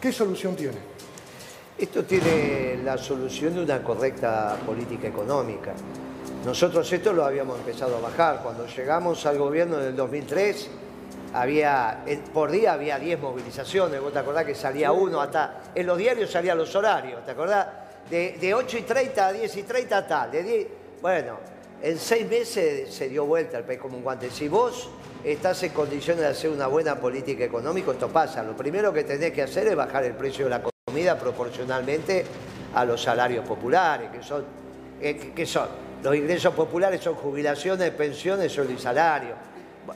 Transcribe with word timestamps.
¿qué 0.00 0.12
solución 0.12 0.54
tiene? 0.54 0.78
Esto 1.78 2.04
tiene 2.04 2.80
la 2.82 2.96
solución 2.96 3.54
de 3.54 3.62
una 3.62 3.82
correcta 3.82 4.56
política 4.64 5.08
económica. 5.08 5.74
Nosotros 6.44 6.90
esto 6.92 7.12
lo 7.12 7.24
habíamos 7.24 7.58
empezado 7.58 7.96
a 7.96 8.00
bajar. 8.00 8.40
Cuando 8.42 8.66
llegamos 8.66 9.26
al 9.26 9.36
gobierno 9.36 9.78
en 9.80 9.88
el 9.88 9.96
2003, 9.96 10.70
había, 11.34 12.04
por 12.32 12.50
día 12.50 12.72
había 12.72 12.98
10 12.98 13.20
movilizaciones. 13.20 14.00
¿Vos 14.00 14.12
te 14.12 14.20
acordás 14.20 14.44
que 14.44 14.54
salía 14.54 14.92
uno 14.92 15.20
hasta... 15.20 15.64
En 15.74 15.86
los 15.86 15.98
diarios 15.98 16.30
salían 16.30 16.56
los 16.56 16.74
horarios, 16.74 17.24
¿te 17.24 17.32
acordás? 17.32 17.66
De, 18.08 18.38
de 18.40 18.54
8 18.54 18.78
y 18.78 18.82
30 18.82 19.26
a 19.26 19.32
10 19.32 19.56
y 19.56 19.62
30 19.64 20.06
tal. 20.06 20.30
De 20.30 20.42
10, 20.42 20.66
bueno, 21.02 21.36
en 21.82 21.98
seis 21.98 22.26
meses 22.26 22.94
se 22.94 23.08
dio 23.08 23.26
vuelta 23.26 23.58
el 23.58 23.64
país 23.64 23.78
como 23.78 23.98
un 23.98 24.02
guante. 24.02 24.30
Si 24.30 24.48
vos 24.48 24.88
estás 25.32 25.60
en 25.64 25.72
condiciones 25.72 26.22
de 26.22 26.28
hacer 26.28 26.50
una 26.50 26.68
buena 26.68 27.00
política 27.00 27.44
económica, 27.44 27.90
esto 27.90 28.08
pasa. 28.08 28.42
Lo 28.44 28.56
primero 28.56 28.92
que 28.92 29.02
tenés 29.02 29.32
que 29.32 29.42
hacer 29.42 29.66
es 29.66 29.74
bajar 29.74 30.04
el 30.04 30.14
precio 30.14 30.44
de 30.44 30.50
la 30.50 30.62
comida 30.84 31.18
proporcionalmente 31.18 32.24
a 32.74 32.84
los 32.84 33.02
salarios 33.02 33.44
populares, 33.44 34.10
que 34.10 34.22
son, 34.22 34.44
eh, 35.00 35.32
que 35.34 35.44
son 35.46 35.86
los 36.02 36.14
ingresos 36.14 36.54
populares 36.54 37.00
son 37.00 37.14
jubilaciones, 37.14 37.90
pensiones, 37.90 38.52
sueldo 38.52 38.72
y 38.72 38.78
salario. 38.78 39.34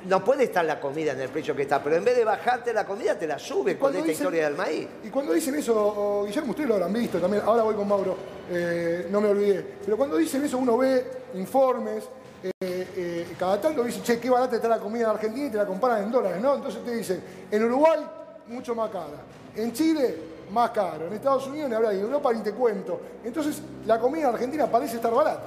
No 0.07 0.25
puede 0.25 0.45
estar 0.45 0.65
la 0.65 0.81
comida 0.81 1.13
en 1.13 1.21
el 1.21 1.29
precio 1.29 1.55
que 1.55 1.63
está, 1.63 1.83
pero 1.83 1.97
en 1.97 2.05
vez 2.05 2.17
de 2.17 2.25
bajarte 2.25 2.73
la 2.73 2.85
comida, 2.85 3.17
te 3.17 3.29
la 3.29 3.39
sube 3.39 3.79
con 3.79 3.95
esta 3.95 4.11
historia 4.11 4.45
del 4.45 4.57
maíz. 4.57 4.89
Y 5.05 5.09
cuando 5.09 5.33
dicen 5.33 5.55
eso, 5.55 6.25
Guillermo, 6.27 6.51
ustedes 6.51 6.69
lo 6.69 6.75
habrán 6.75 6.93
visto 6.93 7.21
también, 7.21 7.45
ahora 7.47 7.63
voy 7.63 7.75
con 7.77 7.87
Mauro, 7.87 8.17
eh, 8.51 9.07
no 9.11 9.21
me 9.21 9.29
olvidé, 9.29 9.65
pero 9.85 9.97
cuando 9.97 10.17
dicen 10.17 10.45
eso 10.45 10.59
uno 10.59 10.79
ve 10.79 11.05
informes, 11.35 12.09
eh, 12.43 12.53
eh, 12.61 13.35
cada 13.39 13.61
tanto 13.61 13.83
dice, 13.83 14.03
che, 14.03 14.19
qué 14.19 14.31
barata 14.31 14.57
está 14.57 14.69
la 14.69 14.79
comida 14.79 15.05
en 15.05 15.11
Argentina 15.11 15.47
y 15.47 15.51
te 15.51 15.57
la 15.57 15.67
comparan 15.67 16.05
en 16.05 16.11
dólares, 16.11 16.41
¿no? 16.41 16.55
Entonces 16.55 16.85
te 16.85 16.95
dicen, 16.95 17.23
en 17.51 17.65
Uruguay, 17.65 18.01
mucho 18.49 18.75
más 18.75 18.91
cara, 18.91 19.19
en 19.55 19.73
Chile, 19.73 20.17
más 20.51 20.71
caro, 20.71 21.07
en 21.07 21.13
Estados 21.13 21.47
Unidos 21.47 21.69
ni 21.69 21.75
hablar, 21.77 21.95
en 21.95 22.01
Europa 22.01 22.33
ni 22.33 22.43
te 22.43 22.53
cuento. 22.53 23.01
Entonces, 23.25 23.63
la 23.87 23.99
comida 23.99 24.29
en 24.29 24.35
Argentina 24.35 24.67
parece 24.67 24.97
estar 24.97 25.13
barata. 25.13 25.43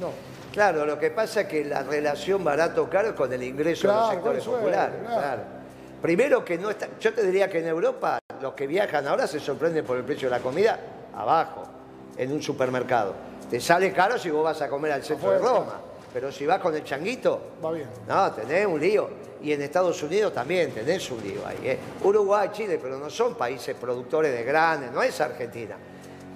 No. 0.00 0.10
Claro, 0.52 0.86
lo 0.86 0.98
que 0.98 1.10
pasa 1.10 1.42
es 1.42 1.48
que 1.48 1.64
la 1.64 1.82
relación 1.82 2.42
barato-caro 2.42 3.08
es 3.08 3.14
con 3.14 3.32
el 3.32 3.42
ingreso 3.42 3.88
de 3.88 3.94
los 3.94 4.10
sectores 4.10 4.44
populares. 4.44 4.96
Primero 6.00 6.44
que 6.44 6.56
no 6.56 6.70
está, 6.70 6.88
yo 7.00 7.12
te 7.12 7.24
diría 7.24 7.50
que 7.50 7.58
en 7.58 7.66
Europa 7.66 8.20
los 8.40 8.54
que 8.54 8.66
viajan 8.66 9.06
ahora 9.08 9.26
se 9.26 9.40
sorprenden 9.40 9.84
por 9.84 9.96
el 9.96 10.04
precio 10.04 10.30
de 10.30 10.36
la 10.36 10.42
comida 10.42 10.78
abajo, 11.14 11.64
en 12.16 12.32
un 12.32 12.40
supermercado. 12.40 13.14
Te 13.50 13.60
sale 13.60 13.92
caro 13.92 14.16
si 14.18 14.30
vos 14.30 14.44
vas 14.44 14.62
a 14.62 14.68
comer 14.68 14.92
al 14.92 15.02
centro 15.02 15.32
de 15.32 15.38
Roma, 15.38 15.80
pero 16.12 16.32
si 16.32 16.46
vas 16.46 16.60
con 16.60 16.74
el 16.74 16.84
changuito, 16.84 17.40
va 17.64 17.72
bien. 17.72 17.88
No, 18.06 18.32
tenés 18.32 18.66
un 18.66 18.80
lío. 18.80 19.08
Y 19.42 19.52
en 19.52 19.62
Estados 19.62 20.02
Unidos 20.02 20.32
también 20.32 20.72
tenés 20.72 21.10
un 21.10 21.22
lío 21.22 21.46
ahí. 21.46 21.58
¿eh? 21.62 21.78
Uruguay, 22.02 22.50
Chile, 22.52 22.78
pero 22.82 22.98
no 22.98 23.08
son 23.08 23.34
países 23.34 23.76
productores 23.76 24.32
de 24.32 24.42
granes, 24.42 24.90
no 24.90 25.02
es 25.02 25.20
Argentina. 25.20 25.76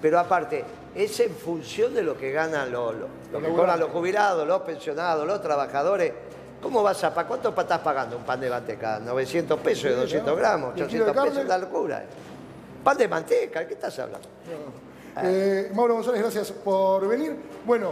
Pero 0.01 0.19
aparte, 0.19 0.63
es 0.95 1.19
en 1.19 1.31
función 1.31 1.93
de 1.93 2.03
lo 2.03 2.17
que 2.17 2.31
ganan 2.31 2.71
los, 2.71 2.93
lo, 3.31 3.41
que 3.41 3.49
cobran 3.49 3.79
los 3.79 3.89
jubilados, 3.89 4.47
los 4.47 4.61
pensionados, 4.61 5.25
los 5.25 5.41
trabajadores. 5.41 6.13
¿Cómo 6.61 6.81
vas 6.81 7.03
a, 7.03 7.13
para 7.13 7.27
cuánto 7.27 7.49
estás 7.49 7.79
pagando 7.79 8.17
un 8.17 8.23
pan 8.23 8.39
de 8.39 8.49
manteca? 8.49 8.99
900 8.99 9.59
pesos 9.59 9.83
de 9.83 9.95
200 9.95 10.37
gramos, 10.37 10.73
800 10.73 11.13
pesos, 11.13 11.37
es 11.39 11.45
la 11.45 11.57
locura. 11.57 12.03
Pan 12.83 12.97
de 12.97 13.07
manteca, 13.07 13.67
¿qué 13.67 13.73
estás 13.73 13.97
hablando? 13.99 14.27
Eh, 15.21 15.71
Mauro 15.73 15.95
González, 15.95 16.21
gracias 16.21 16.51
por 16.51 17.07
venir. 17.07 17.35
Bueno, 17.65 17.91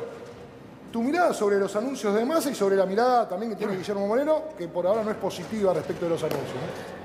tu 0.92 1.02
mirada 1.02 1.34
sobre 1.34 1.58
los 1.58 1.76
anuncios 1.76 2.14
de 2.14 2.26
masa 2.26 2.52
y 2.52 2.56
sobre 2.56 2.76
la 2.76 2.86
mirada 2.86 3.28
también 3.28 3.52
que 3.52 3.58
tiene 3.58 3.78
Guillermo 3.78 4.08
Moreno, 4.08 4.44
que 4.58 4.68
por 4.68 4.86
ahora 4.86 5.04
no 5.04 5.12
es 5.12 5.18
positiva 5.18 5.74
respecto 5.74 6.06
de 6.06 6.12
los 6.12 6.22
anuncios. 6.22 6.58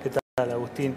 ¿Qué 0.03 0.11
tal, 0.11 0.51
Agustín? 0.51 0.95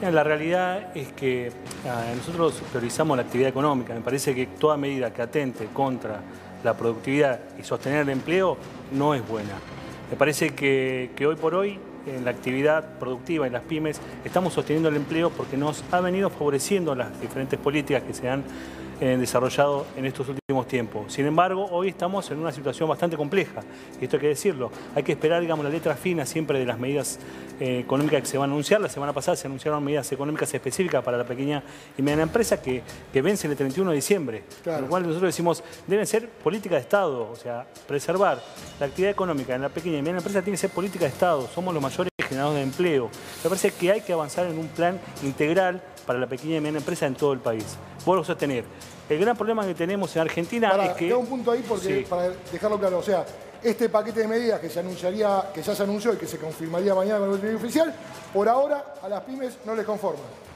La 0.00 0.22
realidad 0.22 0.96
es 0.96 1.12
que 1.12 1.50
ah, 1.86 2.04
nosotros 2.16 2.62
priorizamos 2.70 3.16
la 3.16 3.24
actividad 3.24 3.48
económica. 3.48 3.94
Me 3.94 4.00
parece 4.00 4.34
que 4.34 4.46
toda 4.46 4.76
medida 4.76 5.12
que 5.12 5.22
atente 5.22 5.66
contra 5.72 6.20
la 6.62 6.74
productividad 6.74 7.40
y 7.58 7.64
sostener 7.64 8.02
el 8.02 8.10
empleo 8.10 8.56
no 8.92 9.14
es 9.14 9.26
buena. 9.26 9.54
Me 10.10 10.16
parece 10.16 10.54
que, 10.54 11.10
hoy 11.26 11.36
por 11.36 11.54
hoy 11.54 11.80
en 12.06 12.24
la 12.24 12.30
actividad 12.30 12.98
productiva 12.98 13.46
en 13.46 13.52
las 13.52 13.62
pymes 13.62 14.00
estamos 14.24 14.54
sosteniendo 14.54 14.88
el 14.88 14.96
empleo 14.96 15.30
porque 15.30 15.56
nos 15.56 15.84
ha 15.90 16.00
venido 16.00 16.30
favoreciendo 16.30 16.94
las 16.94 17.20
diferentes 17.20 17.58
políticas 17.58 18.02
que 18.04 18.14
se 18.14 18.28
han 18.28 18.44
desarrollado 19.06 19.86
en 19.96 20.06
estos 20.06 20.28
últimos 20.28 20.66
tiempos. 20.66 21.12
Sin 21.12 21.26
embargo, 21.26 21.66
hoy 21.70 21.88
estamos 21.88 22.30
en 22.30 22.38
una 22.38 22.52
situación 22.52 22.88
bastante 22.88 23.16
compleja, 23.16 23.60
y 24.00 24.04
esto 24.04 24.16
hay 24.16 24.20
que 24.20 24.28
decirlo. 24.28 24.70
Hay 24.94 25.02
que 25.02 25.12
esperar, 25.12 25.40
digamos, 25.40 25.64
la 25.64 25.70
letra 25.70 25.94
fina 25.94 26.26
siempre 26.26 26.58
de 26.58 26.66
las 26.66 26.78
medidas 26.78 27.18
eh, 27.60 27.80
económicas 27.80 28.22
que 28.22 28.26
se 28.26 28.38
van 28.38 28.50
a 28.50 28.52
anunciar. 28.52 28.80
La 28.80 28.88
semana 28.88 29.12
pasada 29.12 29.36
se 29.36 29.46
anunciaron 29.46 29.82
medidas 29.84 30.10
económicas 30.12 30.52
específicas 30.52 31.04
para 31.04 31.16
la 31.16 31.24
pequeña 31.24 31.62
y 31.96 32.02
mediana 32.02 32.24
empresa 32.24 32.60
que, 32.60 32.82
que 33.12 33.22
vencen 33.22 33.50
el 33.50 33.56
31 33.56 33.90
de 33.90 33.96
diciembre. 33.96 34.44
Con 34.64 34.80
lo 34.80 34.88
cual 34.88 35.02
nosotros 35.02 35.28
decimos, 35.28 35.62
deben 35.86 36.06
ser 36.06 36.28
política 36.28 36.74
de 36.74 36.80
Estado, 36.80 37.30
o 37.30 37.36
sea, 37.36 37.66
preservar 37.86 38.42
la 38.80 38.86
actividad 38.86 39.12
económica 39.12 39.54
en 39.54 39.62
la 39.62 39.68
pequeña 39.68 39.98
y 39.98 40.02
mediana 40.02 40.18
empresa 40.18 40.42
tiene 40.42 40.54
que 40.54 40.60
ser 40.60 40.70
política 40.70 41.04
de 41.04 41.10
Estado. 41.10 41.48
Somos 41.54 41.72
los 41.72 41.82
mayores 41.82 42.10
generadores 42.28 42.58
de 42.58 42.62
empleo. 42.62 43.10
Me 43.42 43.48
parece 43.48 43.70
que 43.72 43.90
hay 43.90 44.00
que 44.00 44.12
avanzar 44.12 44.46
en 44.46 44.58
un 44.58 44.68
plan 44.68 45.00
integral 45.22 45.82
para 46.08 46.18
la 46.18 46.26
pequeña 46.26 46.56
y 46.56 46.60
mediana 46.60 46.78
empresa 46.78 47.06
en 47.06 47.14
todo 47.14 47.34
el 47.34 47.40
país. 47.40 47.76
Vuelvo 48.06 48.22
a 48.22 48.24
sostener, 48.24 48.64
el 49.10 49.18
gran 49.20 49.36
problema 49.36 49.66
que 49.66 49.74
tenemos 49.74 50.16
en 50.16 50.22
Argentina 50.22 50.72
es 50.86 50.92
que... 50.92 51.12
un 51.12 51.26
punto 51.26 51.50
ahí 51.50 51.62
porque, 51.68 52.06
para 52.08 52.30
dejarlo 52.50 52.78
claro, 52.78 53.00
o 53.00 53.02
sea, 53.02 53.26
este 53.62 53.90
paquete 53.90 54.20
de 54.20 54.26
medidas 54.26 54.58
que 54.58 54.70
se 54.70 54.80
anunciaría, 54.80 55.50
que 55.52 55.62
ya 55.62 55.74
se 55.74 55.82
anunció 55.82 56.14
y 56.14 56.16
que 56.16 56.26
se 56.26 56.38
confirmaría 56.38 56.94
mañana 56.94 57.18
con 57.18 57.46
el 57.46 57.56
oficial, 57.56 57.94
por 58.32 58.48
ahora 58.48 58.94
a 59.02 59.08
las 59.10 59.20
pymes 59.24 59.58
no 59.66 59.74
les 59.74 59.84
conforman. 59.84 60.47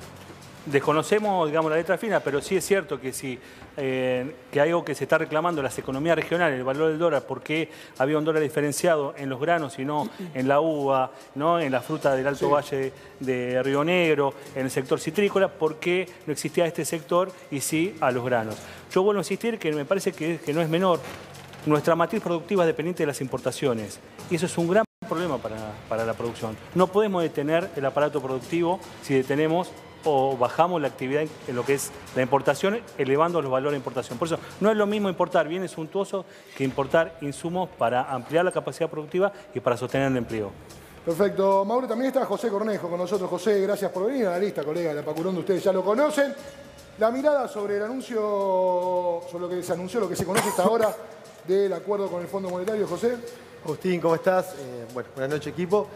Desconocemos, 0.66 1.48
digamos, 1.48 1.70
la 1.70 1.76
letra 1.76 1.98
fina, 1.98 2.20
pero 2.20 2.40
sí 2.40 2.56
es 2.56 2.64
cierto 2.64 3.00
que 3.00 3.12
si 3.12 3.38
eh, 3.76 4.34
que 4.50 4.60
algo 4.60 4.84
que 4.84 4.94
se 4.94 5.04
está 5.04 5.18
reclamando 5.18 5.60
en 5.60 5.64
las 5.64 5.78
economías 5.78 6.14
regionales, 6.14 6.58
el 6.58 6.64
valor 6.64 6.90
del 6.90 6.98
dólar, 6.98 7.24
porque 7.26 7.68
había 7.98 8.18
un 8.18 8.24
dólar 8.24 8.42
diferenciado 8.42 9.14
en 9.16 9.28
los 9.28 9.40
granos 9.40 9.78
y 9.78 9.84
no 9.84 10.08
en 10.34 10.46
la 10.46 10.60
uva, 10.60 11.10
no 11.34 11.58
en 11.58 11.72
la 11.72 11.80
fruta 11.80 12.14
del 12.14 12.26
Alto 12.26 12.50
Valle 12.50 12.92
de 13.18 13.62
Río 13.62 13.82
Negro, 13.82 14.34
en 14.54 14.66
el 14.66 14.70
sector 14.70 15.00
citrícola, 15.00 15.48
porque 15.48 16.08
no 16.26 16.32
existía 16.32 16.66
este 16.66 16.84
sector 16.84 17.32
y 17.50 17.60
sí 17.60 17.96
a 18.00 18.10
los 18.10 18.24
granos. 18.24 18.56
Yo 18.92 19.02
vuelvo 19.02 19.20
a 19.20 19.22
insistir 19.22 19.58
que 19.58 19.72
me 19.72 19.84
parece 19.84 20.12
que, 20.12 20.38
que 20.38 20.52
no 20.52 20.60
es 20.60 20.68
menor. 20.68 21.00
Nuestra 21.66 21.96
matriz 21.96 22.22
productiva 22.22 22.64
es 22.64 22.66
dependiente 22.66 23.02
de 23.02 23.06
las 23.06 23.20
importaciones 23.20 24.00
y 24.30 24.34
eso 24.34 24.46
es 24.46 24.58
un 24.58 24.68
gran 24.68 24.84
problema 25.08 25.38
para, 25.38 25.56
para 25.88 26.04
la 26.04 26.12
producción. 26.12 26.56
No 26.74 26.86
podemos 26.88 27.22
detener 27.22 27.70
el 27.76 27.84
aparato 27.84 28.20
productivo 28.20 28.80
si 29.02 29.14
detenemos 29.14 29.70
o 30.04 30.36
bajamos 30.36 30.80
la 30.80 30.88
actividad 30.88 31.24
en 31.46 31.56
lo 31.56 31.64
que 31.64 31.74
es 31.74 31.90
la 32.14 32.22
importación, 32.22 32.80
elevando 32.98 33.40
los 33.42 33.50
valores 33.50 33.72
de 33.72 33.78
importación. 33.78 34.18
Por 34.18 34.26
eso, 34.26 34.38
no 34.60 34.70
es 34.70 34.76
lo 34.76 34.86
mismo 34.86 35.08
importar 35.08 35.48
bienes 35.48 35.70
suntuosos 35.70 36.24
que 36.56 36.64
importar 36.64 37.16
insumos 37.20 37.68
para 37.78 38.12
ampliar 38.12 38.44
la 38.44 38.52
capacidad 38.52 38.88
productiva 38.88 39.32
y 39.54 39.60
para 39.60 39.76
sostener 39.76 40.10
el 40.10 40.16
empleo. 40.16 40.50
Perfecto. 41.04 41.64
Mauro, 41.64 41.88
también 41.88 42.08
está 42.08 42.24
José 42.24 42.48
Cornejo 42.48 42.88
con 42.88 42.98
nosotros. 42.98 43.28
José, 43.28 43.60
gracias 43.60 43.90
por 43.90 44.06
venir. 44.06 44.26
Analista, 44.26 44.62
colega 44.62 44.90
de 44.90 44.96
la 44.96 45.04
Pacurón 45.04 45.34
de 45.34 45.40
ustedes 45.40 45.64
ya 45.64 45.72
lo 45.72 45.84
conocen. 45.84 46.32
La 46.98 47.10
mirada 47.10 47.48
sobre 47.48 47.76
el 47.76 47.82
anuncio, 47.82 49.22
sobre 49.30 49.40
lo 49.40 49.48
que 49.48 49.62
se 49.62 49.72
anunció, 49.72 49.98
lo 49.98 50.08
que 50.08 50.14
se 50.14 50.24
conoce 50.24 50.50
hasta 50.50 50.62
ahora 50.62 50.94
del 51.46 51.72
acuerdo 51.72 52.08
con 52.08 52.22
el 52.22 52.28
Fondo 52.28 52.50
Monetario, 52.50 52.86
José. 52.86 53.16
Agustín, 53.64 54.00
¿cómo 54.00 54.14
estás? 54.14 54.54
Eh, 54.58 54.86
bueno, 54.94 55.08
buenas 55.14 55.30
noches, 55.30 55.52
equipo. 55.52 55.88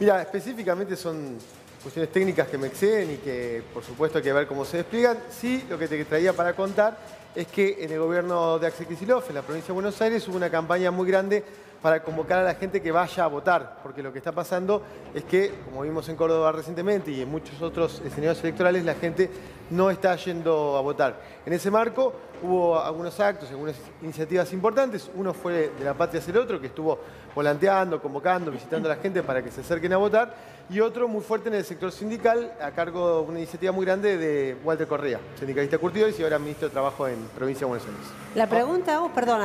Mira, 0.00 0.22
específicamente 0.22 0.96
son 0.96 1.36
cuestiones 1.82 2.10
técnicas 2.12 2.48
que 2.48 2.58
me 2.58 2.68
exceden 2.68 3.12
y 3.12 3.16
que 3.16 3.62
por 3.72 3.84
supuesto 3.84 4.18
hay 4.18 4.24
que 4.24 4.32
ver 4.32 4.46
cómo 4.46 4.64
se 4.64 4.78
despliegan. 4.78 5.18
Sí, 5.30 5.64
lo 5.68 5.78
que 5.78 5.88
te 5.88 6.04
traía 6.04 6.32
para 6.32 6.54
contar 6.54 6.98
es 7.34 7.46
que 7.46 7.78
en 7.80 7.92
el 7.92 7.98
gobierno 8.00 8.58
de 8.58 8.66
Axel 8.66 8.86
Kicillof, 8.86 9.28
en 9.28 9.36
la 9.36 9.42
provincia 9.42 9.68
de 9.68 9.74
Buenos 9.74 10.00
Aires, 10.00 10.26
hubo 10.28 10.36
una 10.36 10.50
campaña 10.50 10.90
muy 10.90 11.08
grande 11.08 11.44
para 11.80 12.02
convocar 12.02 12.40
a 12.40 12.42
la 12.42 12.54
gente 12.56 12.82
que 12.82 12.90
vaya 12.90 13.24
a 13.24 13.28
votar, 13.28 13.78
porque 13.82 14.02
lo 14.02 14.12
que 14.12 14.18
está 14.18 14.32
pasando 14.32 14.82
es 15.14 15.22
que, 15.24 15.54
como 15.64 15.82
vimos 15.82 16.08
en 16.08 16.16
Córdoba 16.16 16.50
recientemente 16.50 17.12
y 17.12 17.22
en 17.22 17.30
muchos 17.30 17.62
otros 17.62 18.02
escenarios 18.04 18.42
electorales, 18.42 18.84
la 18.84 18.94
gente 18.94 19.30
no 19.70 19.90
está 19.90 20.16
yendo 20.16 20.76
a 20.76 20.80
votar. 20.80 21.20
En 21.46 21.52
ese 21.52 21.70
marco 21.70 22.12
hubo 22.42 22.78
algunos 22.78 23.18
actos, 23.20 23.50
algunas 23.50 23.76
iniciativas 24.02 24.52
importantes. 24.52 25.10
Uno 25.14 25.32
fue 25.32 25.70
de 25.76 25.84
La 25.84 25.94
Patria 25.94 26.20
hacia 26.20 26.32
el 26.32 26.38
otro, 26.38 26.60
que 26.60 26.68
estuvo 26.68 26.98
volanteando, 27.34 28.00
convocando, 28.00 28.50
visitando 28.50 28.90
a 28.90 28.96
la 28.96 29.00
gente 29.02 29.22
para 29.22 29.42
que 29.42 29.50
se 29.50 29.60
acerquen 29.60 29.92
a 29.92 29.96
votar. 29.96 30.34
Y 30.70 30.80
otro 30.80 31.08
muy 31.08 31.22
fuerte 31.22 31.48
en 31.48 31.54
el 31.54 31.64
sector 31.64 31.90
sindical, 31.90 32.52
a 32.60 32.72
cargo 32.72 33.22
de 33.22 33.28
una 33.28 33.38
iniciativa 33.38 33.72
muy 33.72 33.86
grande 33.86 34.18
de 34.18 34.56
Walter 34.62 34.86
Correa, 34.86 35.18
sindicalista 35.38 35.78
curtidores 35.78 36.18
y 36.20 36.22
ahora 36.22 36.38
ministro 36.38 36.68
de 36.68 36.72
Trabajo 36.72 37.08
en 37.08 37.18
Provincia 37.34 37.66
de 37.66 37.70
Buenos 37.70 37.86
Aires. 37.86 38.06
La 38.34 38.46
pregunta, 38.46 39.00
vos, 39.00 39.10
perdón, 39.12 39.40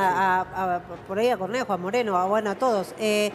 por 1.08 1.18
ahí 1.18 1.30
a 1.30 1.36
Cornejo, 1.38 1.72
a 1.72 1.76
Moreno, 1.78 2.16
a, 2.16 2.26
bueno, 2.26 2.50
a 2.50 2.54
todos. 2.56 2.94
Eh, 2.98 3.32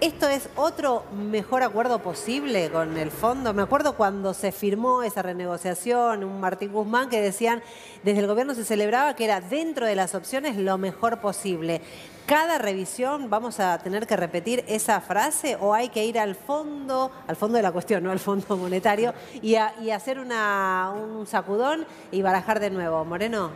¿esto 0.00 0.28
es 0.28 0.48
otro 0.56 1.04
mejor 1.12 1.62
acuerdo 1.62 2.00
posible 2.00 2.70
con 2.70 2.96
el 2.96 3.10
fondo? 3.10 3.54
Me 3.54 3.62
acuerdo 3.62 3.96
cuando 3.96 4.34
se 4.34 4.52
firmó 4.52 5.02
esa 5.02 5.22
renegociación, 5.22 6.24
un 6.24 6.40
Martín 6.40 6.72
Guzmán 6.72 7.08
que 7.08 7.20
decían, 7.20 7.62
desde 8.02 8.20
el 8.20 8.26
gobierno 8.26 8.54
se 8.54 8.64
celebraba 8.64 9.16
que 9.16 9.24
era 9.24 9.40
dentro 9.40 9.86
de 9.86 9.94
las 9.94 10.14
opciones 10.14 10.56
lo 10.56 10.78
mejor 10.78 11.20
posible. 11.20 11.80
¿Cada 12.26 12.58
revisión 12.58 13.28
vamos 13.28 13.60
a 13.60 13.78
tener 13.78 14.06
que 14.06 14.16
repetir 14.16 14.64
esa 14.66 15.00
frase 15.00 15.56
o 15.60 15.74
hay 15.74 15.90
que 15.90 16.04
ir 16.04 16.18
al 16.18 16.34
fondo, 16.34 17.10
al 17.26 17.36
fondo 17.36 17.56
de 17.56 17.62
la 17.62 17.72
cuestión, 17.72 18.02
no 18.02 18.10
al 18.10 18.18
fondo 18.18 18.56
monetario, 18.56 19.12
y, 19.42 19.56
hacer 19.56 20.18
un 20.18 21.26
sacudón 21.26 21.86
y 22.10 22.22
barajar 22.22 22.60
de 22.60 22.70
nuevo? 22.70 23.04
Moreno. 23.04 23.50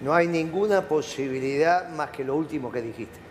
No 0.00 0.14
hay 0.14 0.26
ninguna 0.26 0.82
posibilidad 0.82 1.88
más 1.90 2.10
que 2.10 2.24
lo 2.24 2.36
último 2.36 2.70
que 2.70 2.82
dijiste. 2.82 3.21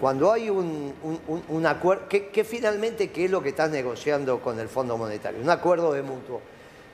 Cuando 0.00 0.30
hay 0.30 0.50
un, 0.50 1.66
acuerdo, 1.66 2.04
¿qué, 2.08 2.44
finalmente 2.44 3.10
qué 3.10 3.24
es 3.26 3.30
lo 3.30 3.42
que 3.42 3.50
estás 3.50 3.70
negociando 3.70 4.40
con 4.40 4.58
el 4.58 4.68
Fondo 4.68 4.98
Monetario? 4.98 5.40
Un 5.40 5.50
acuerdo 5.50 5.92
de 5.92 6.02
mutuo. 6.02 6.40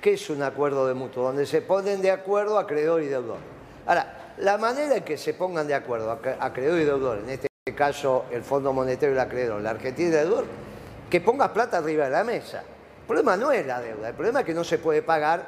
¿Qué 0.01 0.15
es 0.15 0.31
un 0.31 0.43
acuerdo 0.43 0.87
de 0.87 0.95
mutuo? 0.95 1.25
Donde 1.25 1.47
se 1.47 1.63
ponen 1.63 2.01
de 2.01 2.11
acuerdo 2.11 2.59
acreedor 2.59 3.03
y 3.03 3.07
deudor. 3.07 3.39
Ahora, 3.87 4.35
la 4.39 4.57
manera 4.57 4.97
en 4.97 5.03
que 5.03 5.19
se 5.19 5.35
pongan 5.35 5.67
de 5.67 5.75
acuerdo 5.75 6.11
acreedor 6.13 6.81
y 6.81 6.85
deudor, 6.85 7.19
en 7.19 7.31
este 7.31 7.49
caso 7.75 8.27
el 8.31 8.43
Fondo 8.43 8.73
Monetario 8.73 9.11
y 9.11 9.19
el 9.19 9.21
acreedor, 9.21 9.61
la 9.61 9.71
Argentina 9.71 10.09
y 10.09 10.13
el 10.13 10.29
deudor, 10.29 10.45
que 11.11 11.21
pongas 11.21 11.51
plata 11.51 11.79
arriba 11.79 12.05
de 12.05 12.11
la 12.11 12.25
mesa. 12.25 12.61
El 13.01 13.07
problema 13.07 13.37
no 13.37 13.51
es 13.51 13.67
la 13.67 13.81
deuda, 13.81 14.09
el 14.09 14.15
problema 14.15 14.41
es 14.41 14.47
que 14.47 14.55
no 14.55 14.63
se 14.63 14.79
puede 14.79 15.03
pagar 15.03 15.45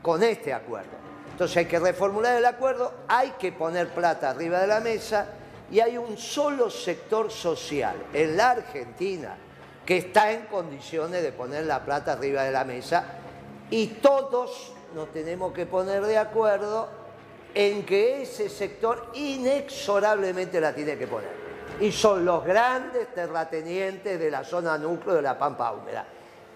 con 0.00 0.22
este 0.22 0.54
acuerdo. 0.54 1.02
Entonces 1.30 1.58
hay 1.58 1.66
que 1.66 1.78
reformular 1.78 2.36
el 2.36 2.46
acuerdo, 2.46 2.92
hay 3.06 3.32
que 3.38 3.52
poner 3.52 3.88
plata 3.88 4.30
arriba 4.30 4.60
de 4.60 4.66
la 4.66 4.80
mesa 4.80 5.26
y 5.72 5.80
hay 5.80 5.96
un 5.96 6.18
solo 6.18 6.68
sector 6.68 7.30
social 7.30 7.96
en 8.12 8.36
la 8.36 8.50
Argentina 8.50 9.34
que 9.86 9.96
está 9.96 10.30
en 10.30 10.42
condiciones 10.42 11.22
de 11.22 11.32
poner 11.32 11.64
la 11.64 11.82
plata 11.82 12.12
arriba 12.12 12.42
de 12.42 12.52
la 12.52 12.64
mesa 12.64 13.04
y 13.70 13.86
todos 13.86 14.74
nos 14.94 15.10
tenemos 15.12 15.54
que 15.54 15.64
poner 15.64 16.04
de 16.04 16.18
acuerdo 16.18 16.88
en 17.54 17.86
que 17.86 18.22
ese 18.22 18.50
sector 18.50 19.12
inexorablemente 19.14 20.60
la 20.60 20.74
tiene 20.74 20.98
que 20.98 21.06
poner. 21.06 21.32
Y 21.80 21.90
son 21.90 22.22
los 22.22 22.44
grandes 22.44 23.12
terratenientes 23.14 24.20
de 24.20 24.30
la 24.30 24.44
zona 24.44 24.76
núcleo 24.76 25.16
de 25.16 25.22
la 25.22 25.38
Pampa 25.38 25.72
Húmeda. 25.72 26.04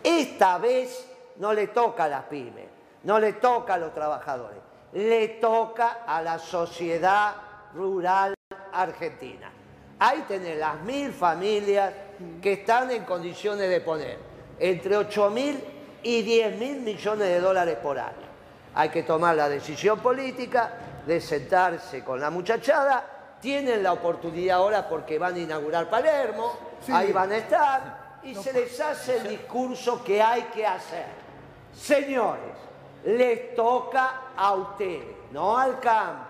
Esta 0.05 0.59
vez 0.59 1.09
no 1.37 1.55
le 1.55 1.69
toca 1.69 2.05
a 2.05 2.09
las 2.09 2.25
pymes, 2.25 2.67
no 3.05 3.19
le 3.19 3.33
toca 3.35 3.75
a 3.75 3.79
los 3.79 3.95
trabajadores, 3.95 4.59
le 4.93 5.29
toca 5.29 6.05
a 6.07 6.21
la 6.21 6.39
sociedad 6.39 7.35
rural 7.75 8.36
argentina. 8.83 9.51
Ahí 9.99 10.25
tenés 10.29 10.59
las 10.59 10.81
mil 10.83 11.13
familias 11.13 11.93
que 12.43 12.55
están 12.55 12.91
en 12.91 13.05
condiciones 13.05 13.69
de 13.69 13.81
poner 13.81 14.19
entre 14.59 14.97
8 14.97 15.31
mil 15.31 15.63
y 16.03 16.23
10 16.23 16.59
mil 16.59 16.81
millones 16.81 17.29
de 17.29 17.41
dólares 17.41 17.77
por 17.83 17.99
año. 17.99 18.27
Hay 18.75 18.91
que 18.91 19.03
tomar 19.03 19.37
la 19.37 19.49
decisión 19.49 20.01
política 20.01 20.71
de 21.07 21.21
sentarse 21.21 22.05
con 22.05 22.21
la 22.21 22.31
muchachada. 22.31 23.39
Tienen 23.41 23.83
la 23.83 23.93
oportunidad 23.93 24.59
ahora 24.59 24.89
porque 24.89 25.19
van 25.19 25.35
a 25.35 25.39
inaugurar 25.39 25.89
Palermo, 25.89 26.59
ahí 26.93 27.13
van 27.13 27.33
a 27.33 27.37
estar 27.39 28.19
y 28.23 28.35
se 28.35 28.53
les 28.53 28.79
hace 28.81 29.19
el 29.19 29.29
discurso 29.29 30.03
que 30.03 30.21
hay 30.21 30.43
que 30.45 30.67
hacer. 30.67 31.07
Señores, 31.75 32.55
les 33.05 33.55
toca 33.55 34.33
a 34.37 34.53
ustedes, 34.55 35.17
no 35.33 35.57
al 35.57 35.79
campo 35.81 36.26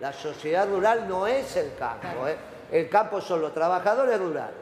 la 0.00 0.12
sociedad 0.12 0.68
rural 0.68 1.08
no 1.08 1.26
es 1.26 1.56
el 1.56 1.74
campo. 1.76 2.26
¿eh? 2.26 2.36
El 2.70 2.88
campo 2.88 3.20
son 3.20 3.40
los 3.40 3.54
trabajadores 3.54 4.18
rurales, 4.18 4.56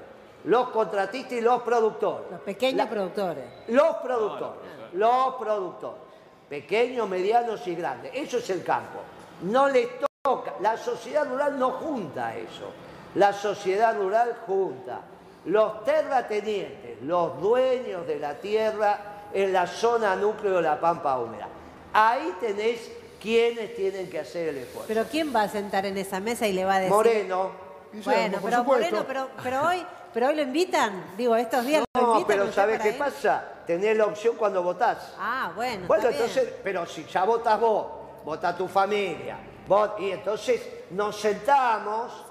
los 0.45 0.69
contratistas 0.71 1.33
y 1.33 1.41
los 1.41 1.63
productores. 1.63 2.31
Los 2.31 2.41
pequeños 2.41 2.89
productores. 2.89 3.45
Los 3.69 3.97
productores, 3.97 4.61
los 4.93 5.35
productores. 5.37 6.03
Pequeños, 6.49 7.09
medianos 7.09 7.67
y 7.67 7.75
grandes. 7.75 8.13
Eso 8.15 8.39
es 8.39 8.51
el 8.51 8.63
campo. 8.63 9.01
No 9.43 9.69
les 9.69 9.89
toca. 10.23 10.55
La 10.61 10.77
sociedad 10.77 11.27
rural 11.27 11.59
no 11.59 11.71
junta 11.71 12.37
eso. 12.37 12.71
La 13.15 13.33
sociedad 13.33 13.97
rural 13.97 14.37
junta 14.47 15.01
los 15.45 15.85
terratenientes, 15.85 17.03
los 17.03 17.41
dueños 17.41 18.07
de 18.07 18.19
la 18.19 18.35
tierra 18.35 18.99
en 19.33 19.53
la 19.53 19.67
zona 19.67 20.15
núcleo 20.15 20.57
de 20.57 20.63
la 20.63 20.81
Pampa 20.81 21.19
Húmeda. 21.19 21.49
Ahí 21.93 22.35
tenéis 22.41 22.91
¿Quiénes 23.23 23.77
tienen 23.77 24.11
que 24.11 24.19
hacer 24.19 24.49
el 24.49 24.59
esfuerzo? 24.59 24.89
Pero 24.89 25.05
¿quién 25.09 25.35
va 25.35 25.43
a 25.43 25.49
sentar 25.49 25.87
en 25.87 25.97
esa 25.97 26.19
mesa 26.19 26.49
y 26.49 26.53
le 26.53 26.65
va 26.65 26.75
a 26.75 26.81
decir? 26.81 26.93
Moreno. 26.93 27.51
Bueno, 28.05 28.39
pero 28.43 28.65
Moreno, 28.65 29.05
pero, 29.07 29.69
hoy, 29.69 29.87
pero 30.13 30.29
hoy 30.29 30.35
lo 30.35 30.43
invitan, 30.43 31.13
digo, 31.17 31.37
estos 31.37 31.65
días 31.65 31.85
lo 31.95 32.01
invitan. 32.01 32.21
No, 32.21 32.27
pero 32.27 32.53
¿sabes 32.53 32.81
qué 32.81 32.93
pasa? 32.93 33.45
Tenés 33.67 33.97
la 33.97 34.07
opción 34.07 34.35
cuando 34.37 34.63
votás. 34.63 35.15
Ah, 35.19 35.53
bueno. 35.55 35.87
Bueno, 35.87 36.09
entonces, 36.09 36.53
pero 36.65 36.85
si 36.87 37.05
ya 37.05 37.25
votas 37.25 37.61
vos, 37.61 37.87
vota 38.25 38.57
tu 38.57 38.67
familia, 38.67 39.37
vos, 39.69 39.91
y 39.99 40.11
entonces 40.11 40.61
nos 40.91 41.21
sentamos 41.21 42.25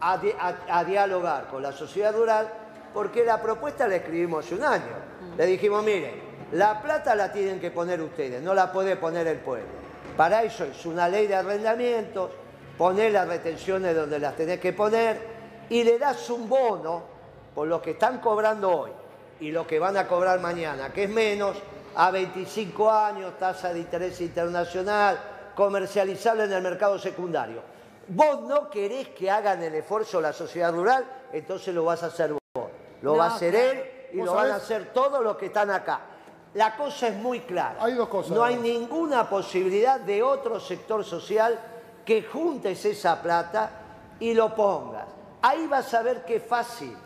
a, 0.00 0.84
dialogar 0.84 1.46
con 1.46 1.62
la 1.62 1.72
sociedad 1.72 2.14
rural, 2.14 2.52
porque 2.92 3.24
la 3.24 3.40
propuesta 3.40 3.88
la 3.88 3.96
escribimos 3.96 4.44
hace 4.44 4.56
un 4.56 4.64
año. 4.64 4.96
Mm. 5.20 5.38
Le 5.38 5.46
dijimos, 5.46 5.82
mire, 5.82 6.22
la 6.52 6.82
plata 6.82 7.14
la 7.14 7.32
tienen 7.32 7.60
que 7.60 7.70
poner 7.70 8.02
ustedes, 8.02 8.42
no 8.42 8.52
la 8.52 8.70
puede 8.72 8.96
poner 8.96 9.26
el 9.26 9.38
pueblo. 9.38 9.83
Para 10.16 10.44
eso 10.44 10.64
es 10.64 10.86
una 10.86 11.08
ley 11.08 11.26
de 11.26 11.34
arrendamientos, 11.34 12.30
poner 12.78 13.12
las 13.12 13.26
retenciones 13.26 13.96
donde 13.96 14.18
las 14.18 14.36
tenés 14.36 14.60
que 14.60 14.72
poner 14.72 15.18
y 15.68 15.82
le 15.82 15.98
das 15.98 16.30
un 16.30 16.48
bono 16.48 17.02
por 17.54 17.66
lo 17.66 17.82
que 17.82 17.92
están 17.92 18.18
cobrando 18.20 18.70
hoy 18.70 18.90
y 19.40 19.50
lo 19.50 19.66
que 19.66 19.78
van 19.78 19.96
a 19.96 20.06
cobrar 20.06 20.40
mañana, 20.40 20.92
que 20.92 21.04
es 21.04 21.10
menos, 21.10 21.56
a 21.96 22.10
25 22.10 22.90
años, 22.90 23.38
tasa 23.38 23.72
de 23.72 23.80
interés 23.80 24.20
internacional, 24.20 25.18
comercializable 25.54 26.44
en 26.44 26.52
el 26.52 26.62
mercado 26.62 26.98
secundario. 26.98 27.62
Vos 28.08 28.42
no 28.42 28.70
querés 28.70 29.08
que 29.08 29.30
hagan 29.30 29.62
el 29.62 29.74
esfuerzo 29.74 30.20
la 30.20 30.32
sociedad 30.32 30.72
rural, 30.72 31.04
entonces 31.32 31.74
lo 31.74 31.84
vas 31.84 32.02
a 32.04 32.06
hacer 32.06 32.32
vos. 32.32 32.70
Lo 33.02 33.16
va 33.16 33.26
a 33.26 33.34
hacer 33.34 33.54
él 33.54 33.84
y 34.12 34.16
lo 34.18 34.34
van 34.34 34.50
a 34.50 34.56
hacer 34.56 34.92
todos 34.92 35.22
los 35.22 35.36
que 35.36 35.46
están 35.46 35.70
acá 35.70 36.13
la 36.54 36.76
cosa 36.76 37.08
es 37.08 37.16
muy 37.16 37.40
clara. 37.40 37.76
Hay 37.80 37.94
dos 37.94 38.08
cosas. 38.08 38.32
No 38.32 38.44
hay 38.44 38.56
ninguna 38.56 39.28
posibilidad 39.28 39.98
de 40.00 40.22
otro 40.22 40.60
sector 40.60 41.04
social 41.04 41.58
que 42.04 42.22
juntes 42.22 42.84
esa 42.84 43.20
plata 43.20 43.70
y 44.20 44.34
lo 44.34 44.54
pongas. 44.54 45.06
Ahí 45.42 45.66
vas 45.66 45.92
a 45.94 46.02
ver 46.02 46.24
qué 46.24 46.40
fácil 46.40 46.96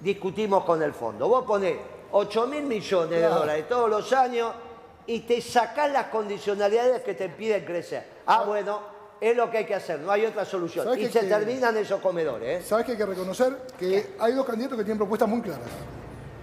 discutimos 0.00 0.64
con 0.64 0.82
el 0.82 0.92
fondo. 0.92 1.28
Vos 1.28 1.44
ponés 1.44 1.76
8 2.10 2.46
mil 2.46 2.64
millones 2.64 3.20
de 3.20 3.26
dólares 3.26 3.68
todos 3.68 3.88
los 3.88 4.12
años 4.12 4.52
y 5.06 5.20
te 5.20 5.40
sacás 5.40 5.90
las 5.92 6.06
condicionalidades 6.06 7.02
que 7.02 7.14
te 7.14 7.26
impiden 7.26 7.64
crecer. 7.64 8.04
Ah, 8.26 8.42
bueno, 8.44 8.80
es 9.20 9.36
lo 9.36 9.48
que 9.50 9.58
hay 9.58 9.64
que 9.64 9.74
hacer, 9.74 10.00
no 10.00 10.10
hay 10.10 10.26
otra 10.26 10.44
solución. 10.44 10.98
Y 10.98 11.06
se 11.06 11.22
terminan 11.24 11.76
esos 11.76 12.00
comedores. 12.00 12.60
¿eh? 12.60 12.66
¿Sabes 12.66 12.86
que 12.86 12.92
hay 12.92 12.98
que 12.98 13.06
reconocer? 13.06 13.56
Que 13.78 14.14
hay 14.18 14.32
dos 14.32 14.44
candidatos 14.44 14.76
que 14.78 14.84
tienen 14.84 14.98
propuestas 14.98 15.28
muy 15.28 15.40
claras. 15.40 15.68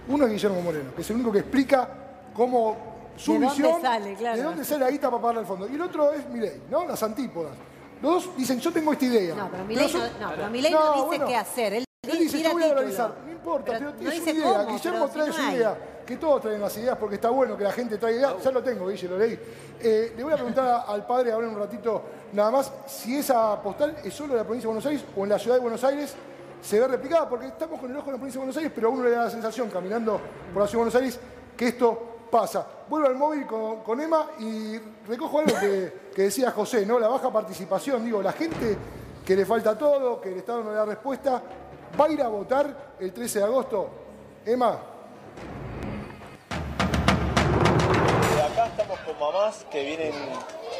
Uno 0.08 0.24
es 0.24 0.32
Guillermo 0.32 0.62
Moreno, 0.62 0.94
que 0.94 1.02
es 1.02 1.10
el 1.10 1.16
único 1.16 1.30
que 1.30 1.40
explica 1.40 2.03
cómo 2.34 2.76
su 3.16 3.38
visión, 3.38 3.80
de 3.80 4.42
dónde 4.42 4.64
sale 4.64 4.84
la 4.84 4.90
guita 4.90 5.08
para 5.08 5.22
pagarle 5.22 5.40
al 5.40 5.46
fondo. 5.46 5.68
Y 5.68 5.74
el 5.74 5.80
otro 5.80 6.12
es 6.12 6.28
Milei, 6.28 6.62
¿no? 6.70 6.86
Las 6.86 7.02
antípodas. 7.02 7.52
Los 8.02 8.26
dos 8.26 8.36
dicen, 8.36 8.60
yo 8.60 8.72
tengo 8.72 8.92
esta 8.92 9.04
idea. 9.04 9.34
No, 9.34 9.50
pero 9.50 9.64
Milei 9.64 10.72
no, 10.72 10.96
no, 10.96 11.10
dice 11.10 11.24
qué 11.26 11.36
hacer. 11.36 11.72
Él, 11.74 11.84
dice, 12.18 12.42
yo 12.42 12.52
voy 12.52 12.62
a 12.64 12.66
organizar. 12.68 13.14
No 13.24 13.32
importa, 13.32 13.72
pero, 13.78 13.92
pero 13.98 14.10
tiene 14.10 14.20
su 14.20 14.36
idea. 14.36 14.64
Guillermo 14.64 15.08
trae 15.08 15.32
su 15.32 15.42
idea. 15.42 15.78
Que 16.04 16.16
todos 16.16 16.42
traen 16.42 16.60
las 16.60 16.76
ideas 16.76 16.98
porque 16.98 17.14
está 17.14 17.30
bueno 17.30 17.56
que 17.56 17.64
la 17.64 17.72
gente 17.72 17.96
traiga 17.96 18.18
ideas. 18.18 18.44
Ya 18.44 18.50
lo 18.50 18.62
tengo, 18.62 18.88
Guille, 18.88 19.08
lo 19.08 19.16
leí. 19.16 19.38
Eh, 19.80 20.12
le 20.14 20.22
voy 20.22 20.32
a 20.32 20.36
preguntar 20.36 20.84
al 20.86 21.06
padre 21.06 21.32
ahora 21.32 21.46
en 21.46 21.54
un 21.54 21.60
ratito, 21.60 22.02
nada 22.32 22.50
más, 22.50 22.70
si 22.86 23.16
esa 23.16 23.60
postal 23.62 23.96
es 24.04 24.12
solo 24.12 24.32
en 24.32 24.38
la 24.38 24.44
provincia 24.44 24.68
de 24.68 24.74
Buenos 24.74 24.86
Aires 24.86 25.04
o 25.16 25.22
en 25.22 25.30
la 25.30 25.38
ciudad 25.38 25.56
de 25.56 25.62
Buenos 25.62 25.82
Aires 25.84 26.14
se 26.60 26.80
ve 26.80 26.88
replicada, 26.88 27.28
porque 27.28 27.46
estamos 27.46 27.78
con 27.78 27.90
el 27.90 27.96
ojo 27.96 28.06
en 28.06 28.12
la 28.12 28.18
provincia 28.18 28.38
de 28.38 28.46
Buenos 28.46 28.56
Aires, 28.56 28.72
pero 28.74 28.88
a 28.88 28.90
uno 28.90 29.04
le 29.04 29.10
da 29.10 29.24
la 29.24 29.30
sensación, 29.30 29.68
caminando 29.70 30.20
por 30.52 30.62
la 30.62 30.68
ciudad 30.68 30.84
de 30.84 30.90
Buenos 30.90 30.94
Aires, 30.94 31.20
que 31.56 31.68
esto 31.68 32.13
pasa. 32.34 32.66
Vuelvo 32.88 33.06
al 33.06 33.14
móvil 33.14 33.46
con, 33.46 34.00
Emma 34.00 34.26
y 34.40 34.76
recojo 35.06 35.38
algo 35.38 35.56
que, 35.60 35.92
decía 36.16 36.50
José, 36.50 36.84
¿no? 36.84 36.98
La 36.98 37.06
baja 37.06 37.32
participación. 37.32 38.04
Digo, 38.04 38.20
la 38.20 38.32
gente 38.32 38.76
que 39.24 39.36
le 39.36 39.46
falta 39.46 39.78
todo, 39.78 40.20
que 40.20 40.30
el 40.30 40.38
Estado 40.38 40.64
no 40.64 40.70
le 40.70 40.76
da 40.76 40.84
respuesta, 40.84 41.40
¿va 41.98 42.06
a 42.06 42.08
ir 42.08 42.20
a 42.20 42.26
votar 42.26 42.96
el 42.98 43.12
13 43.12 43.38
de 43.38 43.44
agosto? 43.44 43.88
Emma. 44.44 44.80
acá 48.52 48.66
estamos 48.66 48.98
con 48.98 49.18
mamás 49.20 49.64
que 49.70 49.84
vienen 49.84 50.12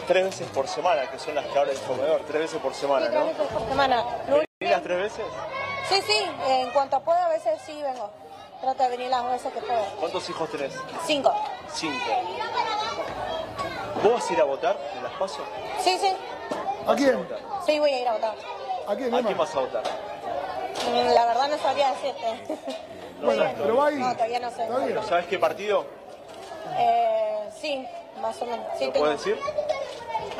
tres 0.08 0.24
veces 0.24 0.48
por 0.48 0.66
semana, 0.66 1.08
que 1.08 1.20
son 1.20 1.36
las 1.36 1.46
que 1.46 1.56
abren 1.56 1.76
el 1.76 1.82
comedor, 1.82 2.20
tres 2.26 2.42
veces 2.42 2.60
por 2.60 2.74
semana, 2.74 3.08
¿no? 3.10 3.26
Tres 3.26 3.38
veces 3.38 3.52
por 3.52 3.68
semana. 3.68 4.04
las 4.58 4.82
tres 4.82 4.98
veces? 4.98 5.24
Sí, 5.88 6.02
sí, 6.04 6.24
en 6.48 6.70
cuanto 6.72 7.00
pueda 7.04 7.26
a 7.26 7.28
veces 7.28 7.62
sí 7.64 7.80
vengo. 7.80 8.10
Trata 8.64 8.84
de 8.84 8.96
venir 8.96 9.10
las 9.10 9.22
veces 9.30 9.52
que 9.52 9.60
pueda. 9.60 9.84
¿Cuántos 10.00 10.30
hijos 10.30 10.50
tenés? 10.50 10.72
Cinco. 11.06 11.34
Cinco. 11.70 11.98
¿Vos 14.02 14.12
vas 14.14 14.30
a 14.30 14.32
ir 14.32 14.40
a 14.40 14.44
votar 14.44 14.78
en 14.96 15.02
las 15.02 15.12
pasos? 15.12 15.42
Sí, 15.82 15.98
sí. 16.00 16.10
¿A 16.86 16.94
quién? 16.94 17.28
Sí, 17.66 17.78
voy 17.78 17.90
a 17.90 18.00
ir 18.00 18.08
a 18.08 18.12
votar. 18.14 18.34
¿A 18.88 18.96
quién, 18.96 19.14
¿A 19.14 19.22
quién 19.22 19.36
vas 19.36 19.54
a 19.54 19.60
votar? 19.60 19.82
Mm, 20.90 21.12
La 21.12 21.26
verdad 21.26 21.48
no 21.48 21.58
sabría 21.58 21.90
decirte. 21.92 22.56
Bueno, 23.22 23.44
pero 23.56 23.76
va. 23.76 23.90
No, 23.90 24.12
todavía 24.14 24.40
no 24.40 24.50
sé. 24.50 24.66
¿Sabes 25.08 25.26
qué 25.26 25.38
partido? 25.38 25.84
Eh, 26.78 27.48
sí, 27.58 27.86
más 28.20 28.40
o 28.42 28.46
menos. 28.46 28.66
Sí, 28.78 28.86
¿Lo 28.86 28.92
tengo. 28.92 29.06
puedes 29.06 29.24
decir? 29.24 29.38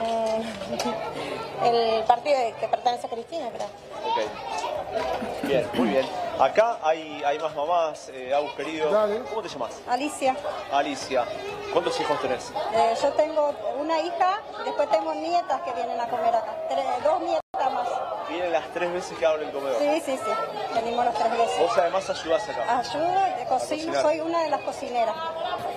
Mm, 0.02 1.64
el 1.66 2.04
partido 2.04 2.36
que 2.58 2.68
pertenece 2.68 3.06
a 3.06 3.10
Cristina, 3.10 3.48
creo. 3.50 3.66
Ok. 3.66 5.44
Bien, 5.44 5.66
muy 5.74 5.88
bien. 5.88 6.23
Acá 6.38 6.78
hay, 6.82 7.22
hay 7.24 7.38
más 7.38 7.54
mamás, 7.54 8.08
eh, 8.12 8.34
Agus 8.34 8.52
querido. 8.54 8.90
Dale. 8.90 9.20
¿Cómo 9.28 9.40
te 9.42 9.48
llamas? 9.48 9.70
Alicia, 9.88 10.34
Alicia. 10.72 11.24
¿Cuántos 11.72 11.98
hijos 12.00 12.20
tenés? 12.20 12.52
eh, 12.72 12.94
yo 13.00 13.12
tengo 13.12 13.54
una 13.78 14.00
hija, 14.00 14.40
después 14.64 14.88
tengo 14.90 15.14
nietas 15.14 15.60
que 15.62 15.72
vienen 15.72 16.00
a 16.00 16.08
comer 16.08 16.34
acá. 16.34 16.54
Tres- 16.68 17.04
dos 17.04 17.20
nietas 17.20 17.72
más. 17.72 17.88
Vienen 18.28 18.52
las 18.52 18.64
tres 18.72 18.92
veces 18.92 19.16
que 19.18 19.26
abro 19.26 19.42
el 19.42 19.50
comedor. 19.52 19.78
Sí, 19.78 20.02
sí, 20.04 20.16
sí. 20.18 20.30
Venimos 20.74 21.04
las 21.04 21.14
tres 21.14 21.30
veces. 21.32 21.58
Vos 21.60 21.78
además 21.78 22.10
ayudás 22.10 22.48
acá. 22.48 22.78
Ayudo, 22.78 23.48
cocino, 23.48 24.02
soy 24.02 24.20
una 24.20 24.42
de 24.42 24.50
las 24.50 24.60
cocineras. 24.62 25.14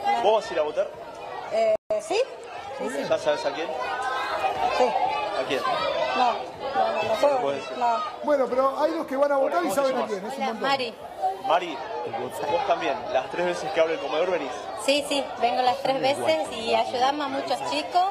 Una- 0.08 0.22
¿Vos 0.22 0.42
vas 0.42 0.50
a 0.50 0.54
ir 0.54 0.60
a 0.60 0.64
votar? 0.64 0.88
Eh, 1.52 1.76
¿Sí? 2.02 2.20
Sí, 2.80 2.90
sí. 2.90 3.06
¿Ya 3.08 3.18
sabes 3.18 3.46
a 3.46 3.52
quién? 3.52 3.68
sí. 4.78 4.84
¿A 4.86 5.44
quién? 5.48 5.62
No, 6.18 6.34
no, 7.08 7.42
puedo. 7.42 7.60
Bueno, 8.24 8.46
pero 8.50 8.80
hay 8.80 8.92
los 8.92 9.08
que 9.08 9.16
van 9.16 9.32
a 9.32 9.38
votar 9.38 9.64
y 9.64 9.70
¿cómo 9.70 9.76
te 9.76 9.82
saben 9.82 9.98
a 9.98 10.08
quién. 10.08 10.26
Es 10.26 10.34
un 10.34 10.34
Hola, 10.36 10.46
montón. 10.48 10.70
Mari. 10.70 10.94
Mari, 11.48 11.78
vos 12.52 12.68
también. 12.68 12.96
Las 13.14 13.30
tres 13.32 13.46
veces 13.46 13.72
que 13.72 13.80
abro 13.80 13.94
el 13.94 14.00
comedor 14.00 14.32
venís. 14.32 14.52
Sí, 14.86 15.04
sí, 15.08 15.24
vengo 15.42 15.62
las 15.62 15.78
tres 15.82 16.02
veces 16.02 16.48
y 16.58 16.76
ayudamos 16.76 17.26
a 17.26 17.30
muchos 17.30 17.58
chicos. 17.72 18.04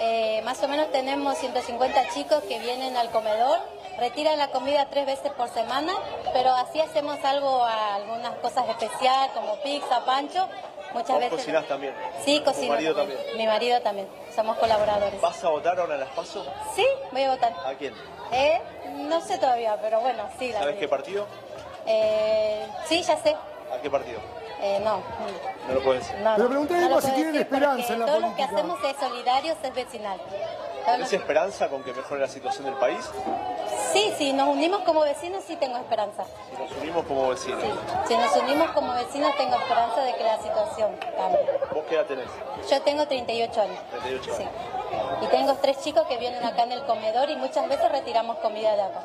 Eh, 0.00 0.40
más 0.44 0.62
o 0.62 0.68
menos 0.68 0.90
tenemos 0.92 1.36
150 1.36 2.08
chicos 2.14 2.42
que 2.44 2.58
vienen 2.58 2.96
al 2.96 3.10
comedor, 3.10 3.58
retiran 3.98 4.38
la 4.38 4.48
comida 4.48 4.86
tres 4.90 5.04
veces 5.04 5.30
por 5.32 5.50
semana, 5.50 5.92
pero 6.32 6.54
así 6.54 6.80
hacemos 6.80 7.22
algo, 7.22 7.62
algunas 7.64 8.34
cosas 8.36 8.66
especiales 8.70 9.30
como 9.32 9.56
pizza, 9.56 10.02
pancho. 10.06 10.48
Muchas 10.92 11.08
Vos 11.10 11.18
veces. 11.20 11.30
cocinás 11.38 11.66
también. 11.68 11.94
Sí, 12.24 12.40
cocino. 12.44 12.66
¿Tu 12.66 12.72
marido 12.72 12.94
también? 12.96 13.18
Mi 13.36 13.46
marido 13.46 13.80
también. 13.80 14.08
Somos 14.34 14.56
colaboradores. 14.58 15.20
¿Vas 15.20 15.42
a 15.44 15.48
votar 15.50 15.78
ahora 15.78 15.94
en 15.94 16.00
las 16.00 16.10
PASO? 16.10 16.44
Sí, 16.74 16.86
voy 17.12 17.22
a 17.22 17.30
votar. 17.30 17.52
¿A 17.64 17.74
quién? 17.74 17.94
Eh, 18.32 18.60
no 18.94 19.20
sé 19.20 19.38
todavía, 19.38 19.76
pero 19.80 20.00
bueno, 20.00 20.28
sí. 20.38 20.52
la 20.52 20.60
¿Sabes 20.60 20.76
qué 20.76 20.88
partido? 20.88 21.26
Eh, 21.86 22.66
sí, 22.86 23.02
ya 23.02 23.16
sé. 23.18 23.34
¿A 23.72 23.80
qué 23.80 23.88
partido? 23.90 24.18
Eh, 24.62 24.80
no. 24.84 25.00
No 25.68 25.74
lo 25.74 25.82
puedes 25.82 26.02
decir. 26.06 26.18
No, 26.22 26.32
Pero 26.34 26.44
no, 26.44 26.48
preguntale 26.50 26.80
no 26.82 26.88
lo 26.90 26.94
más 26.96 27.04
si 27.04 27.10
tienen 27.12 27.36
esperanza 27.36 27.92
en 27.94 28.00
la 28.00 28.06
todo 28.06 28.16
lo 28.20 28.26
política. 28.26 28.48
que 28.48 28.54
hacemos 28.54 28.84
es 28.84 28.96
solidarios, 28.96 29.56
es 29.62 29.74
vecinal. 29.74 30.20
¿Tenés 30.84 31.12
esperanza 31.12 31.68
con 31.68 31.82
que 31.82 31.92
mejore 31.92 32.20
la 32.20 32.28
situación 32.28 32.64
del 32.64 32.74
país? 32.74 32.98
Sí, 33.92 34.12
sí, 34.18 34.32
nos 34.32 34.48
unimos 34.48 34.80
como 34.82 35.00
vecinos, 35.00 35.42
sí 35.46 35.56
tengo 35.56 35.76
esperanza. 35.78 36.24
Si 36.24 36.62
nos 36.62 36.72
unimos 36.80 37.04
como 37.06 37.28
vecinos. 37.28 37.60
Sí. 37.62 37.70
Si 38.08 38.16
nos 38.16 38.36
unimos 38.36 38.70
como 38.70 38.92
vecinos, 38.94 39.36
tengo 39.36 39.56
esperanza 39.56 40.00
de 40.02 40.14
que 40.14 40.24
la 40.24 40.38
situación 40.40 40.96
cambie. 41.16 41.40
¿Vos 41.74 41.84
qué 41.88 41.94
edad 41.96 42.06
tenés? 42.06 42.26
Yo 42.70 42.80
tengo 42.82 43.06
38 43.06 43.60
años. 43.60 43.78
38 43.90 44.34
Sí. 44.36 44.42
años. 44.42 44.52
Y 45.22 45.26
tengo 45.26 45.54
tres 45.54 45.80
chicos 45.82 46.06
que 46.08 46.16
vienen 46.18 46.44
acá 46.44 46.62
en 46.64 46.72
el 46.72 46.84
comedor 46.84 47.30
y 47.30 47.36
muchas 47.36 47.68
veces 47.68 47.90
retiramos 47.90 48.38
comida 48.38 48.74
de 48.74 48.82
acá. 48.82 49.00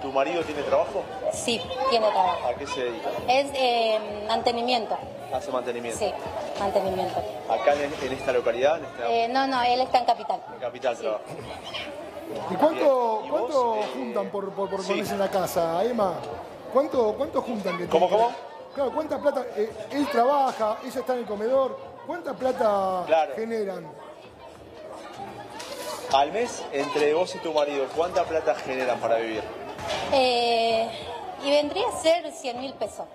¿Tu 0.00 0.10
marido 0.12 0.42
tiene 0.42 0.62
trabajo? 0.62 1.02
Sí, 1.32 1.60
tiene 1.90 2.08
trabajo. 2.10 2.48
¿A 2.48 2.54
qué 2.54 2.66
se 2.66 2.84
dedica? 2.84 3.08
Es 3.28 3.46
eh, 3.54 4.24
mantenimiento. 4.28 4.96
Hace 5.32 5.50
mantenimiento. 5.50 5.98
Sí, 5.98 6.12
mantenimiento. 6.58 7.20
Acá 7.48 7.74
en, 7.74 7.92
en 8.02 8.12
esta 8.12 8.32
localidad, 8.32 8.78
en 8.78 8.84
esta 8.84 9.08
Eh, 9.10 9.28
no, 9.28 9.46
no, 9.46 9.62
él 9.62 9.80
está 9.80 9.98
en 9.98 10.04
capital. 10.04 10.40
capital 10.60 10.96
sí. 10.96 11.02
trabaja. 11.02 11.24
¿Y 12.50 12.54
cuánto, 12.54 13.16
Bien. 13.20 13.26
¿Y 13.26 13.30
cuánto 13.30 13.64
vos, 13.64 13.84
eh, 13.84 13.88
juntan 13.94 14.28
por, 14.30 14.52
por, 14.52 14.70
por 14.70 14.82
sí. 14.82 14.88
ponerse 14.88 15.12
en 15.12 15.18
la 15.18 15.30
casa, 15.30 15.84
Emma? 15.84 16.14
¿Cuánto, 16.72 17.14
cuánto 17.14 17.42
juntan? 17.42 17.76
Que 17.78 17.86
¿Cómo, 17.88 18.08
cómo? 18.08 18.32
Claro, 18.74 18.90
¿cuánta 18.92 19.18
plata? 19.18 19.44
eh, 19.56 19.70
él 19.90 20.06
trabaja, 20.10 20.78
ella 20.82 21.00
está 21.00 21.12
en 21.12 21.18
el 21.20 21.26
comedor. 21.26 21.78
¿Cuánta 22.06 22.32
plata 22.32 23.04
Claro. 23.06 23.34
generan? 23.36 23.86
Al 26.14 26.32
mes, 26.32 26.62
entre 26.72 27.14
vos 27.14 27.34
y 27.34 27.38
tu 27.38 27.52
marido, 27.52 27.86
¿cuánta 27.96 28.24
plata 28.24 28.54
generan 28.54 28.98
para 28.98 29.16
vivir? 29.16 29.42
Eh, 30.12 30.88
y 31.42 31.50
vendría 31.50 31.88
a 31.88 31.92
ser 32.02 32.30
100 32.32 32.60
mil 32.60 32.72
pesos. 32.74 33.06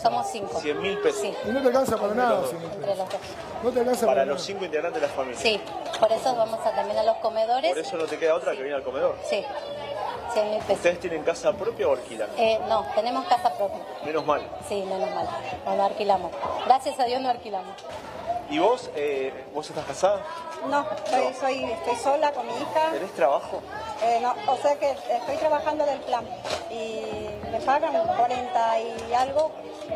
Somos 0.00 0.26
cinco. 0.30 0.60
100 0.60 0.80
mil 0.82 0.98
pesos. 0.98 1.20
Sí, 1.20 1.34
Y 1.46 1.48
no 1.50 1.60
te 1.62 1.68
alcanza 1.68 1.96
para 1.96 2.14
nada, 2.14 2.30
dos. 2.40 2.48
cien 2.50 2.60
mil 2.60 2.70
entre 2.70 2.80
pesos. 2.90 2.98
los 2.98 3.08
dos. 3.10 3.20
No 3.62 3.70
te 3.70 3.78
alcanza 3.80 4.00
para, 4.06 4.12
Para 4.20 4.26
los 4.26 4.34
nada. 4.36 4.46
cinco 4.46 4.64
integrantes 4.64 5.00
de 5.02 5.08
la 5.08 5.14
familia. 5.14 5.40
Sí, 5.40 5.60
por 6.00 6.12
eso 6.12 6.34
vamos 6.36 6.60
a, 6.66 6.70
también 6.74 6.98
a 6.98 7.02
los 7.04 7.16
comedores. 7.18 7.70
Por 7.70 7.78
eso 7.78 7.96
no 7.96 8.04
te 8.04 8.18
queda 8.18 8.34
otra 8.34 8.52
que 8.52 8.58
venir 8.58 8.74
al 8.74 8.82
comedor. 8.82 9.16
Sí, 9.28 9.44
100 10.32 10.50
mil 10.50 10.58
pesos. 10.60 10.76
¿Ustedes 10.76 11.00
tienen 11.00 11.22
casa 11.22 11.52
propia 11.52 11.88
o 11.88 11.92
alquilan? 11.92 12.28
Eh, 12.36 12.58
no, 12.68 12.84
tenemos 12.94 13.24
casa 13.26 13.52
propia. 13.54 13.80
Menos 14.04 14.24
mal. 14.26 14.42
Sí, 14.68 14.82
menos 14.82 15.10
mal. 15.14 15.28
No, 15.64 15.76
no 15.76 15.84
alquilamos. 15.84 16.32
Gracias 16.66 16.98
a 16.98 17.04
Dios 17.04 17.20
no 17.20 17.28
alquilamos. 17.30 17.74
¿Y 18.50 18.58
vos, 18.58 18.90
eh, 18.94 19.32
vos 19.54 19.68
estás 19.68 19.84
casada? 19.86 20.20
No, 20.68 20.86
soy, 21.10 21.34
soy, 21.40 21.64
estoy 21.64 21.96
sola 21.96 22.30
con 22.32 22.46
mi 22.46 22.52
hija. 22.52 22.90
¿Tenés 22.92 23.12
trabajo? 23.12 23.62
Eh, 24.02 24.18
no, 24.20 24.34
o 24.52 24.56
sea 24.58 24.76
que 24.78 24.90
estoy 24.90 25.36
trabajando 25.38 25.86
del 25.86 25.98
plan 26.00 26.26
y 26.70 27.00
me 27.50 27.58
pagan 27.60 27.94
40 28.06 28.80
y 28.80 29.14
algo. 29.14 29.50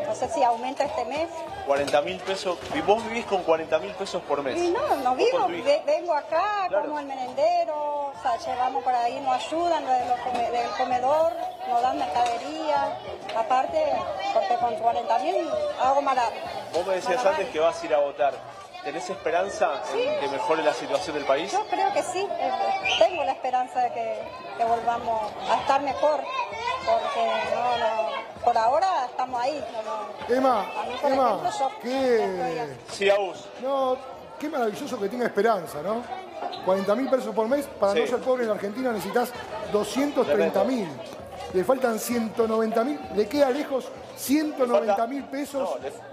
No 0.06 0.14
sé 0.14 0.28
si 0.30 0.42
aumenta 0.42 0.84
este 0.84 1.04
mes. 1.04 1.28
40 1.66 2.00
mil 2.02 2.18
pesos. 2.20 2.58
¿Y 2.74 2.80
vos 2.80 3.04
vivís 3.04 3.26
con 3.26 3.42
40 3.42 3.78
mil 3.80 3.92
pesos 3.92 4.22
por 4.22 4.42
mes? 4.42 4.56
Y 4.58 4.70
no, 4.70 4.96
no 4.96 5.14
vivo, 5.14 5.46
vengo 5.86 6.14
acá, 6.14 6.66
Claro. 6.68 6.86
como 6.86 6.98
el 7.00 7.06
merendero, 7.06 7.97
o 8.18 8.22
sea, 8.22 8.36
llevamos 8.36 8.82
por 8.82 8.94
ahí, 8.94 9.20
nos 9.20 9.34
ayudan 9.46 9.84
lo 9.84 9.92
de 9.92 10.06
los 10.06 10.18
come- 10.20 10.50
del 10.50 10.70
comedor, 10.70 11.32
nos 11.68 11.82
dan 11.82 11.98
mercadería, 11.98 12.98
aparte, 13.36 13.84
porque 14.34 14.54
con 14.56 14.74
40 14.74 15.18
mil 15.20 15.48
hago 15.80 16.02
mala. 16.02 16.24
Vos 16.72 16.86
me 16.86 16.94
decías 16.94 17.24
antes 17.24 17.48
que 17.50 17.60
vas 17.60 17.80
a 17.82 17.86
ir 17.86 17.94
a 17.94 17.98
votar. 17.98 18.34
¿Tenés 18.84 19.10
esperanza 19.10 19.82
en 19.92 20.20
que 20.20 20.28
mejore 20.28 20.62
la 20.62 20.72
situación 20.72 21.16
del 21.16 21.24
país? 21.26 21.50
Yo 21.52 21.66
creo 21.68 21.92
que 21.92 22.02
sí, 22.02 22.26
eh, 22.30 22.50
tengo 22.98 23.22
la 23.24 23.32
esperanza 23.32 23.80
de 23.80 23.92
que, 23.92 24.22
que 24.56 24.64
volvamos 24.64 25.30
a 25.50 25.56
estar 25.56 25.80
mejor, 25.82 26.22
porque 26.86 27.30
no, 27.54 27.76
no, 27.78 28.08
por 28.44 28.56
ahora 28.56 29.06
estamos 29.10 29.42
ahí. 29.42 29.62
No, 29.72 29.82
no. 29.82 30.34
Emma, 30.34 30.60
A 30.60 30.84
mí, 30.84 30.94
por 31.02 31.12
Emma, 31.12 31.26
ejemplo, 31.28 31.50
yo 31.58 31.70
qué, 31.82 32.76
Sí, 32.92 33.10
Agus. 33.10 33.44
no, 33.62 33.96
qué 34.38 34.48
maravilloso 34.48 34.98
que 34.98 35.08
tenga 35.08 35.26
esperanza, 35.26 35.82
¿no? 35.82 36.02
40 36.64 36.94
mil 36.94 37.08
pesos 37.10 37.34
por 37.34 37.48
mes, 37.48 37.66
para 37.80 37.94
Sí. 37.94 38.00
no 38.00 38.06
ser 38.06 38.18
pobre 38.18 38.44
en 38.44 38.50
Argentina 38.50 38.92
necesitas 38.92 39.30
230 39.72 40.64
mil. 40.64 40.88
Le 41.54 41.64
faltan 41.64 41.98
190 41.98 42.84
mil, 42.84 43.00
le 43.16 43.26
queda 43.26 43.48
lejos 43.50 43.86
190 44.16 45.06
mil 45.06 45.24
pesos 45.24 45.68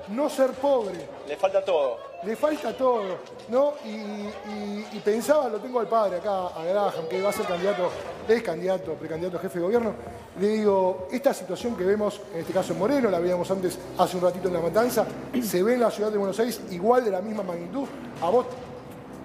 No, 0.10 0.30
ser 0.30 0.52
pobre. 0.52 1.10
Le 1.28 1.36
falta 1.36 1.66
todo. 1.66 1.98
Le 2.24 2.36
falta 2.36 2.72
todo, 2.78 3.02
¿no? 3.50 3.74
Y, 3.84 3.90
y- 3.90 4.88
y 4.94 5.00
pensaba, 5.04 5.50
lo 5.50 5.58
tengo 5.60 5.80
al 5.80 5.88
padre 5.88 6.18
acá, 6.18 6.48
a 6.48 6.64
Graham, 6.64 7.08
que 7.10 7.22
va 7.22 7.30
a 7.30 7.34
ser 7.34 7.46
candidato, 7.46 7.90
es 8.28 8.42
candidato, 8.44 8.94
precandidato 8.94 9.38
a 9.38 9.40
jefe 9.42 9.60
de 9.60 9.66
gobierno. 9.66 9.94
Le 10.40 10.48
digo, 10.50 11.08
esta 11.12 11.34
situación 11.34 11.76
que 11.76 11.84
vemos, 11.84 12.22
en 12.34 12.42
este 12.42 12.54
caso 12.54 12.74
en 12.74 12.80
Moreno, 12.80 13.10
la 13.10 13.20
veíamos 13.20 13.50
antes, 13.52 13.78
hace 13.98 14.18
un 14.18 14.24
ratito 14.24 14.48
en 14.48 14.54
La 14.54 14.60
Matanza, 14.62 15.06
se 15.44 15.64
ve 15.64 15.74
en 15.74 15.82
la 15.82 15.92
ciudad 15.92 16.12
de 16.12 16.18
Buenos 16.18 16.40
Aires 16.40 16.62
igual 16.72 17.04
de 17.04 17.12
la 17.12 17.22
misma 17.22 17.44
magnitud. 17.44 17.88
A 18.22 18.30
vos 18.30 18.46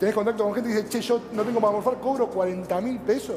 tenés 0.01 0.15
contacto 0.15 0.45
con 0.45 0.55
gente 0.55 0.71
y 0.71 0.73
dice, 0.73 0.89
che, 0.89 1.01
yo 1.03 1.21
no 1.35 1.43
tengo 1.43 1.61
para 1.61 1.75
morfar, 1.75 2.01
cobro 2.01 2.27
40 2.29 2.81
mil 2.81 2.99
pesos. 3.01 3.37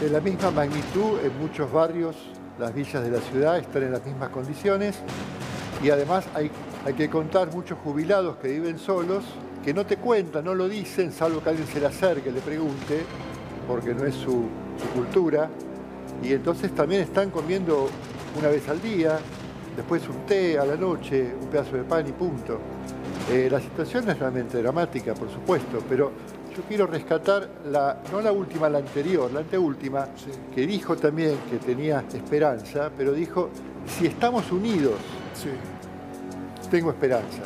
De 0.00 0.08
la 0.08 0.20
misma 0.20 0.52
magnitud, 0.52 1.18
en 1.24 1.36
muchos 1.40 1.70
barrios, 1.72 2.14
las 2.56 2.72
villas 2.72 3.02
de 3.02 3.10
la 3.10 3.18
ciudad 3.18 3.58
están 3.58 3.82
en 3.82 3.92
las 3.92 4.06
mismas 4.06 4.28
condiciones 4.28 4.96
y 5.82 5.90
además 5.90 6.24
hay, 6.34 6.52
hay 6.84 6.94
que 6.94 7.10
contar 7.10 7.52
muchos 7.52 7.78
jubilados 7.82 8.36
que 8.36 8.48
viven 8.48 8.78
solos, 8.78 9.24
que 9.64 9.74
no 9.74 9.84
te 9.86 9.96
cuentan, 9.96 10.44
no 10.44 10.54
lo 10.54 10.68
dicen, 10.68 11.10
salvo 11.10 11.42
que 11.42 11.50
alguien 11.50 11.66
se 11.66 11.80
le 11.80 11.86
acerque, 11.86 12.30
le 12.30 12.40
pregunte, 12.40 13.02
porque 13.66 13.92
no 13.92 14.04
es 14.04 14.14
su, 14.14 14.44
su 14.80 14.88
cultura, 14.94 15.50
y 16.22 16.32
entonces 16.32 16.72
también 16.76 17.02
están 17.02 17.30
comiendo 17.30 17.88
una 18.38 18.48
vez 18.48 18.68
al 18.68 18.80
día, 18.80 19.18
después 19.74 20.08
un 20.08 20.26
té 20.26 20.58
a 20.60 20.64
la 20.64 20.76
noche, 20.76 21.34
un 21.40 21.48
pedazo 21.48 21.76
de 21.76 21.82
pan 21.82 22.06
y 22.06 22.12
punto. 22.12 22.60
Eh, 23.30 23.48
la 23.50 23.60
situación 23.60 24.08
es 24.08 24.18
realmente 24.18 24.60
dramática, 24.62 25.12
por 25.14 25.30
supuesto, 25.30 25.82
pero 25.88 26.10
yo 26.56 26.62
quiero 26.66 26.86
rescatar, 26.86 27.48
la, 27.70 27.98
no 28.10 28.20
la 28.22 28.32
última, 28.32 28.68
la 28.70 28.78
anterior, 28.78 29.30
la 29.30 29.40
anteúltima, 29.40 30.08
que 30.54 30.66
dijo 30.66 30.96
también 30.96 31.36
que 31.50 31.58
tenía 31.58 32.04
esperanza, 32.12 32.90
pero 32.96 33.12
dijo, 33.12 33.50
si 33.86 34.06
estamos 34.06 34.50
unidos, 34.50 34.94
Sí. 35.34 35.50
tengo 36.70 36.90
esperanza. 36.90 37.42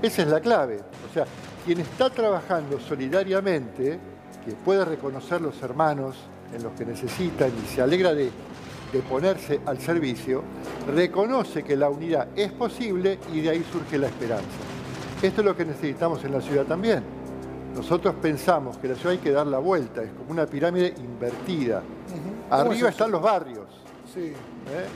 Esa 0.00 0.22
es 0.22 0.28
la 0.28 0.40
clave. 0.40 0.80
O 1.10 1.12
sea, 1.12 1.24
quien 1.64 1.80
está 1.80 2.08
trabajando 2.10 2.78
solidariamente, 2.78 3.98
que 4.44 4.52
puede 4.64 4.84
reconocer 4.84 5.40
los 5.40 5.60
hermanos 5.62 6.14
en 6.54 6.62
los 6.62 6.72
que 6.74 6.84
necesitan 6.84 7.50
y 7.64 7.66
se 7.74 7.82
alegra 7.82 8.14
de, 8.14 8.30
de 8.92 8.98
ponerse 9.08 9.60
al 9.66 9.80
servicio, 9.80 10.44
reconoce 10.94 11.64
que 11.64 11.74
la 11.74 11.88
unidad 11.90 12.28
es 12.36 12.52
posible 12.52 13.18
y 13.34 13.40
de 13.40 13.50
ahí 13.50 13.64
surge 13.72 13.98
la 13.98 14.06
esperanza. 14.06 14.44
Esto 15.22 15.40
es 15.40 15.44
lo 15.44 15.56
que 15.56 15.64
necesitamos 15.64 16.22
en 16.24 16.32
la 16.32 16.40
ciudad 16.40 16.64
también. 16.64 17.02
Nosotros 17.74 18.14
pensamos 18.22 18.76
que 18.78 18.88
la 18.88 18.94
ciudad 18.94 19.12
hay 19.12 19.18
que 19.18 19.32
dar 19.32 19.46
la 19.46 19.58
vuelta, 19.58 20.02
es 20.02 20.10
como 20.12 20.30
una 20.30 20.46
pirámide 20.46 20.94
invertida. 20.98 21.82
¿Cómo 22.48 22.62
es 22.62 22.66
Arriba 22.70 22.88
están 22.90 23.10
los 23.10 23.20
barrios. 23.22 23.66
Sí. 24.12 24.20
¿eh? 24.28 24.86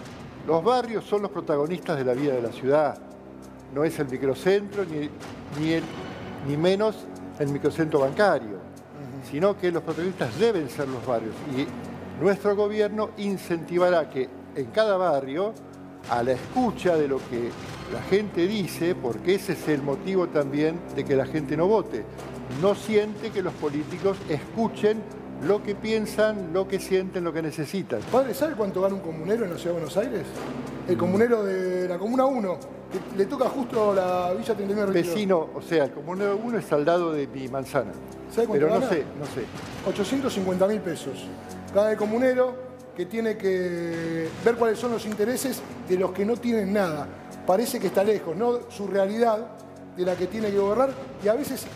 Los 0.47 0.63
barrios 0.65 1.05
son 1.05 1.23
los 1.23 1.31
protagonistas 1.31 1.99
de 1.99 2.05
la 2.05 2.15
vida 2.15 2.35
de 2.35 2.43
la 2.43 2.53
ciudad. 2.53 2.99
No 3.75 3.85
es 3.85 3.99
el 3.99 4.09
microcentro 4.09 4.85
ni, 4.85 5.11
ni, 5.63 5.73
el- 5.75 5.85
ni 6.49 6.57
menos 6.57 6.97
el 7.39 7.49
microcentro 7.49 8.01
bancario, 8.01 8.59
sino 9.31 9.57
que 9.59 9.71
los 9.71 9.83
protagonistas 9.83 10.39
deben 10.39 10.69
ser 10.71 10.89
los 10.89 11.05
barrios. 11.07 11.35
Y 11.57 11.67
nuestro 12.23 12.57
gobierno 12.57 13.11
incentivará 13.19 14.09
que 14.09 14.29
en 14.55 14.67
cada 14.67 14.97
barrio, 14.97 15.53
a 16.11 16.23
la 16.23 16.33
escucha 16.33 16.97
de 16.97 17.09
lo 17.09 17.19
que 17.19 17.51
la 17.93 18.03
gente 18.03 18.47
dice, 18.47 18.95
porque 18.95 19.35
ese 19.35 19.53
es 19.53 19.69
el 19.69 19.83
motivo 19.83 20.29
también 20.29 20.79
de 20.95 21.05
que 21.05 21.17
la 21.17 21.27
gente 21.27 21.57
no 21.57 21.67
vote, 21.67 22.05
no 22.61 22.75
siente 22.75 23.31
que 23.31 23.43
los 23.43 23.53
políticos 23.55 24.17
escuchen 24.29 25.03
lo 25.43 25.63
que 25.63 25.75
piensan, 25.75 26.53
lo 26.53 26.69
que 26.69 26.79
sienten, 26.79 27.25
lo 27.25 27.33
que 27.33 27.43
necesitan. 27.43 28.01
Padre, 28.13 28.35
¿sabe 28.35 28.55
cuánto 28.55 28.83
gana 28.83 28.95
un 28.95 29.01
comunero 29.01 29.45
en 29.45 29.51
la 29.53 29.57
ciudad 29.57 29.75
de 29.75 29.81
Buenos 29.81 29.97
Aires? 29.97 30.23
El 30.87 30.97
comunero 30.99 31.43
de 31.45 31.89
la 31.89 31.99
Comuna 31.99 32.27
1, 32.27 32.59
que 32.93 33.17
le 33.17 33.27
toca 33.27 33.49
justo 33.49 33.95
la 33.95 34.33
Villa 34.35 34.55
39 34.55 34.93
Retiro. 34.93 35.15
Vecino, 35.15 35.49
o 35.55 35.63
sea, 35.63 35.85
el 35.85 35.93
comunero 35.93 36.39
uno 36.43 36.59
es 36.59 36.71
al 36.73 36.85
lado 36.85 37.13
de 37.13 37.27
mi 37.27 37.49
manzana. 37.49 37.93
¿Sabe 38.31 38.47
cuánto 38.49 38.67
Pero 38.67 38.75
no 38.75 38.81
gana? 38.81 38.89
sé, 38.89 39.05
no 39.19 39.27
sé. 39.27 39.45
850 39.89 40.67
mil 40.69 40.81
pesos. 40.81 41.25
Gana 41.75 41.93
el 41.93 41.97
comunero 41.97 42.55
que 42.95 43.07
tiene 43.07 43.37
que 43.37 44.29
ver 44.45 44.57
cuáles 44.57 44.79
son 44.79 44.93
los 44.93 45.07
intereses 45.07 45.63
de 45.89 45.97
los 45.97 46.13
que 46.13 46.25
no 46.27 46.37
tienen 46.37 46.73
nada. 46.73 47.07
Parece 47.51 47.81
que 47.81 47.89
está 47.89 48.05
lejos, 48.05 48.37
¿no? 48.37 48.61
Su 48.69 48.87
realidad 48.87 49.39
de 49.97 50.05
la 50.05 50.15
que 50.15 50.29
tiene 50.29 50.53
que 50.53 50.59
gobernar 50.61 50.91
y 51.21 51.27
a 51.27 51.35
veces 51.35 51.67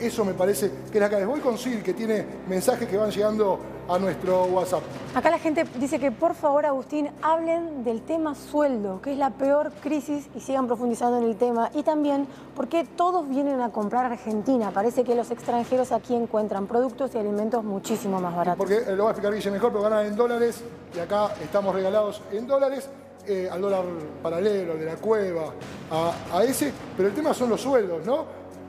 eso 0.00 0.24
me 0.24 0.34
parece 0.34 0.72
que 0.90 0.98
es 0.98 1.00
la 1.00 1.08
que 1.08 1.24
voy 1.24 1.38
con 1.38 1.56
Sil, 1.62 1.78
que 1.80 1.94
tiene 1.94 2.26
mensajes 2.48 2.88
que 2.88 2.96
van 2.96 3.12
llegando 3.12 3.56
a 3.88 4.00
nuestro 4.00 4.46
WhatsApp. 4.46 4.82
Acá 5.14 5.30
la 5.30 5.38
gente 5.38 5.64
dice 5.78 6.00
que 6.00 6.10
por 6.10 6.34
favor, 6.34 6.66
Agustín, 6.66 7.08
hablen 7.22 7.84
del 7.84 8.02
tema 8.02 8.34
sueldo, 8.34 9.00
que 9.00 9.12
es 9.12 9.16
la 9.16 9.30
peor 9.30 9.70
crisis 9.80 10.26
y 10.34 10.40
sigan 10.40 10.66
profundizando 10.66 11.18
en 11.18 11.22
el 11.22 11.36
tema. 11.36 11.70
Y 11.72 11.84
también 11.84 12.26
por 12.56 12.66
qué 12.66 12.82
todos 12.82 13.28
vienen 13.28 13.60
a 13.60 13.70
comprar 13.70 14.06
Argentina. 14.06 14.72
Parece 14.72 15.04
que 15.04 15.14
los 15.14 15.30
extranjeros 15.30 15.92
aquí 15.92 16.16
encuentran 16.16 16.66
productos 16.66 17.14
y 17.14 17.18
alimentos 17.18 17.62
muchísimo 17.62 18.20
más 18.20 18.34
baratos. 18.34 18.58
Porque 18.58 18.90
lo 18.90 19.04
va 19.04 19.10
a 19.10 19.12
explicar 19.12 19.32
Guille 19.32 19.52
mejor, 19.52 19.70
pero 19.70 19.84
ganan 19.84 20.04
en 20.04 20.16
dólares 20.16 20.64
y 20.96 20.98
acá 20.98 21.32
estamos 21.40 21.72
regalados 21.72 22.20
en 22.32 22.44
dólares. 22.48 22.90
Eh, 23.26 23.48
al 23.50 23.60
dólar 23.60 23.84
paralelo, 24.22 24.72
al 24.72 24.80
de 24.80 24.86
la 24.86 24.96
cueva, 24.96 25.52
a, 25.90 26.44
ese. 26.44 26.72
Pero 26.96 27.08
el 27.08 27.14
tema 27.14 27.32
son 27.32 27.50
los 27.50 27.60
sueldos, 27.60 28.04
¿no? 28.04 28.26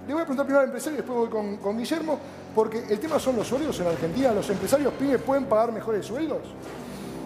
Le 0.07 0.13
voy 0.13 0.22
a 0.22 0.25
preguntar 0.25 0.45
primero 0.45 0.60
al 0.60 0.65
empresario 0.65 0.98
y 1.00 1.01
después 1.01 1.17
voy 1.17 1.29
con, 1.29 1.57
con 1.57 1.77
Guillermo, 1.77 2.19
porque 2.53 2.83
el 2.89 3.00
tema 3.00 3.19
son 3.19 3.36
los 3.36 3.48
sueldos 3.48 3.79
en 3.79 3.88
Argentina. 3.88 4.31
¿Los 4.33 4.50
empresarios 4.50 4.93
pymes 4.93 5.22
pueden 5.22 5.45
pagar 5.45 5.72
mejores 5.72 6.05
sueldos? 6.05 6.41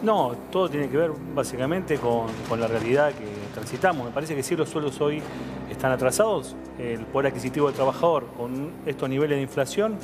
No, 0.04 0.36
todo 0.52 0.70
tiene 0.70 0.90
que 0.90 0.98
ver 0.98 1.12
básicamente 1.34 1.98
con, 1.98 2.28
con 2.48 2.60
la 2.60 2.68
realidad 2.68 3.10
que 3.10 3.26
transitamos. 3.54 4.06
Me 4.06 4.12
parece 4.12 4.36
que 4.36 4.44
si 4.44 4.56
los 4.56 4.70
sueldos 4.70 5.02
hoy 5.02 5.22
están 5.70 5.92
atrasados, 5.92 6.56
el 6.78 7.06
poder 7.06 7.28
adquisitivo 7.28 7.68
del 7.68 7.76
trabajador 7.76 8.26
con 8.38 8.72
estos 8.86 9.10
niveles 9.10 9.38
de 9.38 9.42
inflación 9.42 9.98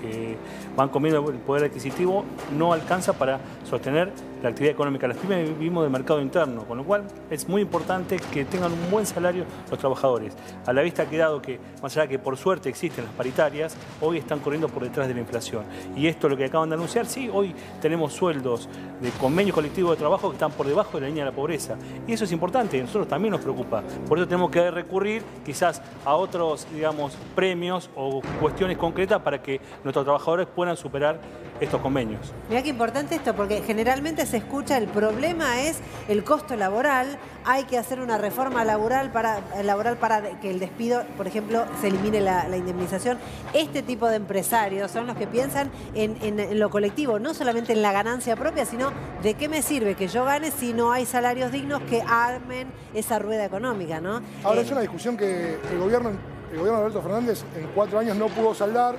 que 0.00 0.36
van 0.76 0.88
comiendo 0.88 1.28
el 1.28 1.38
poder 1.38 1.64
adquisitivo 1.64 2.24
no 2.56 2.72
alcanza 2.72 3.12
para 3.12 3.40
sostener 3.68 4.12
la 4.42 4.50
actividad 4.50 4.72
económica. 4.72 5.08
Las 5.08 5.16
pymes 5.16 5.48
vivimos 5.58 5.82
del 5.82 5.90
mercado 5.90 6.20
interno, 6.20 6.64
con 6.64 6.78
lo 6.78 6.84
cual 6.84 7.04
es 7.30 7.48
muy 7.48 7.62
importante 7.62 8.16
que 8.32 8.44
tengan 8.44 8.72
un 8.72 8.90
buen 8.90 9.06
salario 9.06 9.44
los 9.70 9.78
trabajadores. 9.78 10.34
A 10.66 10.72
la 10.72 10.82
vista 10.82 11.02
ha 11.02 11.06
quedado 11.06 11.42
que, 11.42 11.58
más 11.82 11.96
allá 11.96 12.02
de 12.02 12.08
que 12.08 12.18
por 12.18 12.36
suerte 12.36 12.68
existen 12.68 13.04
las 13.04 13.14
paritarias, 13.14 13.76
hoy 14.00 14.18
están 14.18 14.40
corriendo 14.40 14.68
por 14.68 14.82
detrás 14.82 15.08
de 15.08 15.14
la 15.14 15.20
inflación. 15.20 15.64
Y 15.96 16.06
esto 16.06 16.28
lo 16.28 16.36
que 16.36 16.44
acaban 16.44 16.68
de 16.68 16.74
anunciar, 16.76 17.06
sí, 17.06 17.30
hoy 17.32 17.54
tenemos 17.80 18.12
sueldos 18.12 18.68
de 19.00 19.10
convenio 19.12 19.54
colectivo 19.54 19.90
de 19.90 19.96
trabajo 19.96 20.28
que 20.28 20.34
están 20.34 20.52
por 20.52 20.66
debajo 20.66 20.92
de 20.94 21.02
la 21.02 21.06
línea 21.08 21.24
de 21.24 21.30
la 21.30 21.36
pobreza. 21.36 21.76
Y 22.06 22.12
eso 22.12 22.24
es 22.24 22.32
importante, 22.32 22.76
y 22.76 22.80
a 22.80 22.82
nosotros 22.84 23.08
también 23.08 23.32
nos 23.32 23.40
preocupa. 23.40 23.82
Por 24.08 24.18
eso 24.18 24.26
tenemos 24.26 24.50
que 24.50 24.70
recurrir 24.70 25.22
quizás 25.44 25.82
a 26.04 26.14
otros, 26.14 26.66
digamos, 26.72 27.16
premios 27.34 27.90
o 27.94 28.20
cuestiones 28.40 28.76
concretas 28.76 29.20
para 29.22 29.40
que 29.42 29.60
nuestros 29.84 30.04
trabajadores 30.04 30.46
puedan 30.46 30.76
superar 30.76 31.18
estos 31.60 31.80
convenios. 31.80 32.32
Mira 32.48 32.62
qué 32.62 32.68
importante 32.70 33.16
esto, 33.16 33.34
porque 33.34 33.62
generalmente 33.62 34.26
se 34.28 34.36
escucha 34.38 34.76
el 34.78 34.86
problema 34.86 35.60
es 35.62 35.78
el 36.08 36.22
costo 36.24 36.54
laboral, 36.56 37.18
hay 37.44 37.64
que 37.64 37.78
hacer 37.78 38.00
una 38.00 38.18
reforma 38.18 38.64
laboral 38.64 39.10
para, 39.10 39.40
laboral 39.62 39.96
para 39.96 40.38
que 40.40 40.50
el 40.50 40.58
despido, 40.60 41.02
por 41.16 41.26
ejemplo, 41.26 41.64
se 41.80 41.88
elimine 41.88 42.20
la, 42.20 42.46
la 42.48 42.56
indemnización. 42.56 43.18
Este 43.54 43.82
tipo 43.82 44.06
de 44.06 44.16
empresarios 44.16 44.90
son 44.90 45.06
los 45.06 45.16
que 45.16 45.26
piensan 45.26 45.70
en, 45.94 46.16
en- 46.22 46.40
en 46.40 46.58
lo 46.58 46.70
colectivo, 46.70 47.18
no 47.18 47.32
solamente 47.34 47.72
en 47.72 47.82
la 47.82 47.92
ganancia 47.92 48.36
propia, 48.36 48.64
sino 48.66 48.90
de 49.22 49.34
qué 49.34 49.48
me 49.48 49.62
sirve 49.62 49.94
que 49.94 50.08
yo 50.08 50.24
gane 50.24 50.50
si 50.50 50.72
no 50.74 50.92
hay 50.92 51.06
salarios 51.06 51.50
dignos 51.50 51.80
que 51.82 52.02
armen 52.06 52.68
esa 52.94 53.18
rueda 53.18 53.44
económica, 53.44 54.00
¿no? 54.00 54.20
Ahora 54.44 54.60
Eh, 54.60 54.64
es 54.64 54.70
una 54.70 54.80
discusión 54.82 55.16
que 55.16 55.56
el 55.72 55.78
gobierno, 55.78 56.10
el 56.10 56.58
gobierno 56.58 56.78
de 56.80 56.86
Alberto 56.86 57.02
Fernández 57.02 57.42
en 57.56 57.66
cuatro 57.74 57.98
años 57.98 58.16
no 58.16 58.26
pudo 58.28 58.54
saldar. 58.54 58.96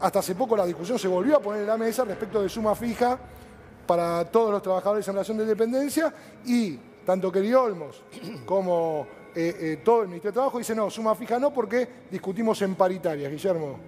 Hasta 0.00 0.18
hace 0.18 0.34
poco 0.34 0.56
la 0.56 0.66
discusión 0.66 0.98
se 0.98 1.06
volvió 1.06 1.36
a 1.36 1.40
poner 1.40 1.60
en 1.62 1.68
la 1.68 1.76
mesa 1.76 2.04
respecto 2.04 2.42
de 2.42 2.48
suma 2.48 2.74
fija 2.74 3.18
para 3.86 4.24
todos 4.30 4.50
los 4.50 4.62
trabajadores 4.62 5.06
en 5.08 5.14
relación 5.14 5.38
de 5.38 5.44
dependencia 5.46 6.12
y 6.44 6.76
tanto 7.04 7.30
Kelly 7.32 7.52
Olmos 7.54 8.02
como 8.46 9.06
eh, 9.34 9.56
eh, 9.60 9.80
todo 9.84 10.02
el 10.02 10.08
Ministerio 10.08 10.30
de 10.32 10.34
Trabajo 10.34 10.58
dice 10.58 10.74
no, 10.74 10.88
suma 10.90 11.14
fija 11.14 11.38
no 11.38 11.52
porque 11.52 11.88
discutimos 12.10 12.60
en 12.62 12.74
paritarias, 12.74 13.30
Guillermo. 13.30 13.78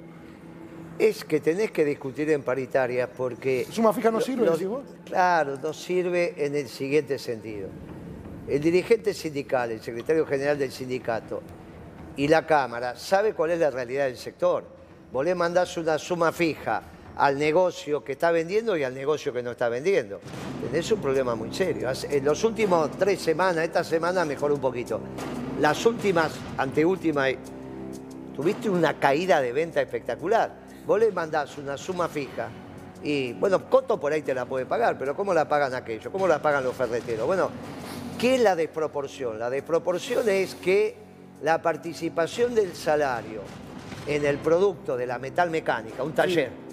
Es 0.98 1.24
que 1.24 1.40
tenés 1.40 1.70
que 1.72 1.84
discutir 1.84 2.30
en 2.30 2.42
paritarias 2.42 3.08
porque... 3.16 3.66
¿Suma 3.70 3.92
fija 3.92 4.10
no 4.12 4.20
sirve, 4.20 4.46
lo- 4.46 4.52
decís 4.52 4.68
vos? 4.68 4.84
Claro, 5.04 5.58
no 5.60 5.72
sirve 5.72 6.34
en 6.44 6.54
el 6.54 6.68
siguiente 6.68 7.18
sentido. 7.18 7.68
El 8.46 8.60
dirigente 8.60 9.12
sindical, 9.12 9.72
el 9.72 9.80
secretario 9.80 10.24
general 10.26 10.58
del 10.58 10.70
sindicato 10.70 11.42
y 12.16 12.28
la 12.28 12.46
Cámara 12.46 12.94
sabe 12.96 13.32
cuál 13.34 13.50
es 13.52 13.58
la 13.58 13.70
realidad 13.70 14.04
del 14.06 14.16
sector. 14.16 14.64
Vos 15.12 15.24
le 15.24 15.34
mandás 15.34 15.76
una 15.76 15.98
suma 15.98 16.30
fija 16.30 16.82
al 17.16 17.38
negocio 17.38 18.02
que 18.02 18.12
está 18.12 18.30
vendiendo 18.30 18.76
y 18.76 18.82
al 18.82 18.94
negocio 18.94 19.32
que 19.32 19.42
no 19.42 19.52
está 19.52 19.68
vendiendo. 19.68 20.20
Tenés 20.62 20.90
un 20.90 21.00
problema 21.00 21.34
muy 21.34 21.52
serio. 21.54 21.88
En 22.10 22.24
los 22.24 22.42
últimos 22.44 22.90
tres 22.92 23.20
semanas, 23.20 23.64
esta 23.64 23.84
semana 23.84 24.24
mejoró 24.24 24.54
un 24.54 24.60
poquito. 24.60 25.00
Las 25.60 25.84
últimas, 25.86 26.32
anteúltimas, 26.56 27.32
tuviste 28.34 28.68
una 28.68 28.98
caída 28.98 29.40
de 29.40 29.52
venta 29.52 29.80
espectacular. 29.80 30.52
Vos 30.86 31.00
le 31.00 31.12
mandás 31.12 31.56
una 31.58 31.76
suma 31.76 32.08
fija 32.08 32.48
y, 33.02 33.34
bueno, 33.34 33.68
Coto 33.68 34.00
por 34.00 34.12
ahí 34.12 34.22
te 34.22 34.34
la 34.34 34.46
puede 34.46 34.66
pagar, 34.66 34.98
pero 34.98 35.14
¿cómo 35.14 35.32
la 35.32 35.48
pagan 35.48 35.74
aquellos? 35.74 36.10
¿Cómo 36.10 36.26
la 36.26 36.42
pagan 36.42 36.64
los 36.64 36.74
ferreteros? 36.74 37.26
Bueno, 37.26 37.50
¿qué 38.18 38.34
es 38.34 38.40
la 38.40 38.56
desproporción? 38.56 39.38
La 39.38 39.50
desproporción 39.50 40.28
es 40.28 40.54
que 40.54 40.96
la 41.42 41.60
participación 41.62 42.54
del 42.54 42.74
salario 42.74 43.42
en 44.06 44.24
el 44.24 44.38
producto 44.38 44.96
de 44.96 45.06
la 45.06 45.18
metal 45.18 45.50
mecánica, 45.50 46.02
un 46.02 46.12
taller, 46.12 46.63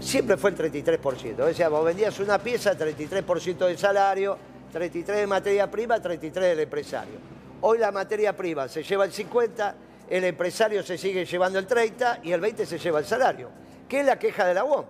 siempre 0.00 0.36
fue 0.36 0.50
el 0.50 0.56
33%. 0.56 1.40
O 1.40 1.54
sea, 1.54 1.68
vos 1.68 1.84
vendías 1.84 2.18
una 2.20 2.38
pieza, 2.38 2.76
33% 2.76 3.66
de 3.66 3.76
salario, 3.76 4.38
33% 4.72 5.04
de 5.06 5.26
materia 5.26 5.70
prima, 5.70 5.98
33% 5.98 6.32
del 6.32 6.60
empresario. 6.60 7.14
Hoy 7.60 7.78
la 7.78 7.90
materia 7.90 8.36
prima 8.36 8.68
se 8.68 8.82
lleva 8.82 9.04
el 9.04 9.12
50%, 9.12 9.74
el 10.08 10.24
empresario 10.24 10.82
se 10.82 10.96
sigue 10.96 11.24
llevando 11.24 11.58
el 11.58 11.66
30% 11.66 12.20
y 12.22 12.32
el 12.32 12.40
20% 12.40 12.64
se 12.64 12.78
lleva 12.78 13.00
el 13.00 13.06
salario. 13.06 13.48
¿Qué 13.88 14.00
es 14.00 14.06
la 14.06 14.18
queja 14.18 14.46
de 14.46 14.54
la 14.54 14.64
UOM? 14.64 14.84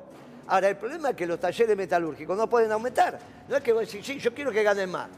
Ahora, 0.48 0.68
el 0.68 0.76
problema 0.76 1.10
es 1.10 1.16
que 1.16 1.26
los 1.26 1.40
talleres 1.40 1.76
metalúrgicos 1.76 2.36
no 2.36 2.48
pueden 2.48 2.70
aumentar. 2.70 3.18
No 3.48 3.56
es 3.56 3.62
que 3.62 3.72
vos 3.72 3.86
decís, 3.86 4.06
sí, 4.06 4.18
yo 4.18 4.32
quiero 4.32 4.52
que 4.52 4.62
ganen 4.62 4.90
más, 4.90 5.08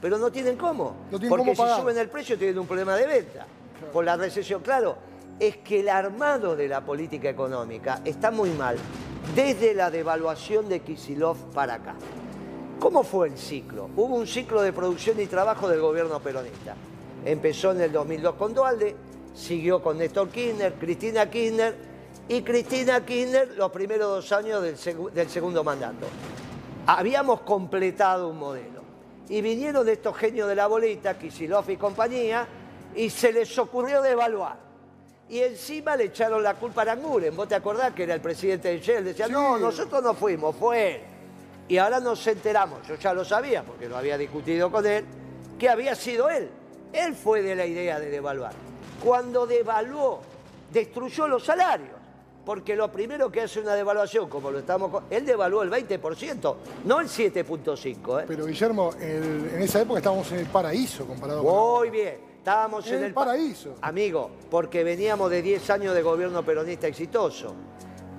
pero 0.00 0.16
no 0.16 0.30
tienen 0.30 0.56
cómo. 0.56 0.96
No 1.10 1.18
tienen 1.18 1.28
porque 1.28 1.42
cómo 1.42 1.54
si 1.54 1.60
pagar. 1.60 1.80
suben 1.80 1.98
el 1.98 2.08
precio 2.08 2.38
tienen 2.38 2.58
un 2.58 2.66
problema 2.66 2.96
de 2.96 3.06
venta. 3.06 3.46
Por 3.92 4.04
la 4.04 4.16
recesión, 4.16 4.62
claro, 4.62 4.96
es 5.38 5.58
que 5.58 5.80
el 5.80 5.88
armado 5.88 6.56
de 6.56 6.68
la 6.68 6.80
política 6.80 7.28
económica 7.28 8.00
está 8.04 8.30
muy 8.30 8.50
mal 8.50 8.76
desde 9.34 9.74
la 9.74 9.90
devaluación 9.90 10.68
de 10.68 10.80
Kisilov 10.80 11.36
para 11.54 11.74
acá. 11.74 11.94
¿Cómo 12.78 13.02
fue 13.02 13.28
el 13.28 13.38
ciclo? 13.38 13.88
Hubo 13.96 14.14
un 14.14 14.26
ciclo 14.26 14.62
de 14.62 14.72
producción 14.72 15.20
y 15.20 15.26
trabajo 15.26 15.68
del 15.68 15.80
gobierno 15.80 16.20
peronista. 16.20 16.74
Empezó 17.24 17.72
en 17.72 17.80
el 17.80 17.92
2002 17.92 18.34
con 18.36 18.54
Dualde, 18.54 18.94
siguió 19.34 19.82
con 19.82 19.98
Néstor 19.98 20.28
Kirchner, 20.28 20.74
Cristina 20.74 21.28
Kirchner 21.28 21.74
y 22.28 22.42
Cristina 22.42 23.04
Kirchner 23.04 23.54
los 23.56 23.70
primeros 23.72 24.08
dos 24.08 24.32
años 24.32 24.62
del, 24.62 24.76
segu- 24.76 25.10
del 25.10 25.28
segundo 25.28 25.64
mandato. 25.64 26.06
Habíamos 26.86 27.40
completado 27.40 28.28
un 28.28 28.38
modelo. 28.38 28.78
Y 29.28 29.42
vinieron 29.42 29.86
estos 29.88 30.16
genios 30.16 30.48
de 30.48 30.54
la 30.54 30.66
boleta, 30.68 31.18
Kisilov 31.18 31.68
y 31.68 31.76
compañía, 31.76 32.46
y 32.94 33.10
se 33.10 33.32
les 33.32 33.58
ocurrió 33.58 34.00
devaluar. 34.00 34.67
Y 35.30 35.40
encima 35.40 35.94
le 35.96 36.04
echaron 36.04 36.42
la 36.42 36.54
culpa 36.54 36.80
a 36.80 36.84
Aranguren. 36.84 37.36
¿Vos 37.36 37.48
te 37.48 37.54
acordás 37.54 37.92
que 37.92 38.04
era 38.04 38.14
el 38.14 38.20
presidente 38.20 38.68
de 38.68 38.80
Shell? 38.80 39.04
Decía, 39.04 39.28
no, 39.28 39.58
nosotros 39.58 40.02
no 40.02 40.14
fuimos, 40.14 40.56
fue 40.56 40.94
él. 40.96 41.00
Y 41.68 41.76
ahora 41.76 42.00
nos 42.00 42.26
enteramos, 42.26 42.86
yo 42.88 42.94
ya 42.94 43.12
lo 43.12 43.24
sabía 43.26 43.62
porque 43.62 43.88
lo 43.88 43.96
había 43.98 44.16
discutido 44.16 44.70
con 44.70 44.86
él, 44.86 45.04
que 45.58 45.68
había 45.68 45.94
sido 45.94 46.30
él. 46.30 46.48
Él 46.94 47.14
fue 47.14 47.42
de 47.42 47.54
la 47.54 47.66
idea 47.66 48.00
de 48.00 48.08
devaluar. 48.08 48.52
Cuando 49.04 49.46
devaluó 49.46 50.20
destruyó 50.72 51.28
los 51.28 51.44
salarios. 51.44 51.90
Porque 52.46 52.74
lo 52.74 52.90
primero 52.90 53.30
que 53.30 53.42
hace 53.42 53.60
una 53.60 53.74
devaluación, 53.74 54.26
como 54.30 54.50
lo 54.50 54.60
estamos... 54.60 54.90
con- 54.90 55.04
Él 55.10 55.26
devaluó 55.26 55.62
el 55.62 55.70
20%, 55.70 56.56
no 56.86 57.00
el 57.00 57.06
7.5%. 57.08 58.22
¿eh? 58.22 58.24
Pero 58.26 58.46
Guillermo, 58.46 58.90
el- 58.98 59.50
en 59.54 59.62
esa 59.62 59.82
época 59.82 59.98
estábamos 59.98 60.32
en 60.32 60.38
el 60.38 60.46
paraíso 60.46 61.04
comparado 61.06 61.44
con 61.44 61.54
Muy 61.54 61.90
bien, 61.90 62.16
estábamos 62.48 62.86
en 62.88 62.94
El 62.94 63.04
el, 63.04 63.12
pa- 63.14 63.24
paraíso. 63.26 63.74
Amigo, 63.82 64.30
porque 64.50 64.82
veníamos 64.84 65.30
de 65.30 65.42
10 65.42 65.70
años 65.70 65.94
de 65.94 66.02
gobierno 66.02 66.42
peronista 66.44 66.86
exitoso. 66.86 67.54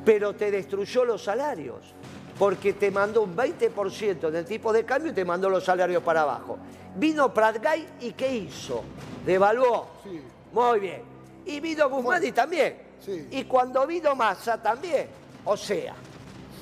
Pero 0.05 0.33
te 0.35 0.51
destruyó 0.51 1.03
los 1.05 1.23
salarios. 1.23 1.93
Porque 2.37 2.73
te 2.73 2.89
mandó 2.89 3.23
un 3.23 3.35
20% 3.35 4.29
en 4.29 4.35
el 4.35 4.45
tipo 4.45 4.71
de 4.71 4.85
cambio 4.85 5.11
y 5.11 5.15
te 5.15 5.25
mandó 5.25 5.49
los 5.49 5.63
salarios 5.65 6.01
para 6.03 6.21
abajo. 6.21 6.57
Vino 6.95 7.33
Pratgay 7.33 7.85
y 8.01 8.13
¿qué 8.13 8.33
hizo? 8.33 8.81
Devaluó. 9.25 9.87
Sí. 10.03 10.21
Muy 10.53 10.79
bien. 10.79 11.01
Y 11.45 11.59
vino 11.59 11.89
Guzmán 11.89 12.23
y 12.25 12.31
también. 12.31 12.77
Sí. 13.03 13.27
Y 13.31 13.43
cuando 13.43 13.85
vino 13.85 14.15
Massa 14.15 14.61
también. 14.61 15.07
O 15.43 15.57
sea, 15.57 15.95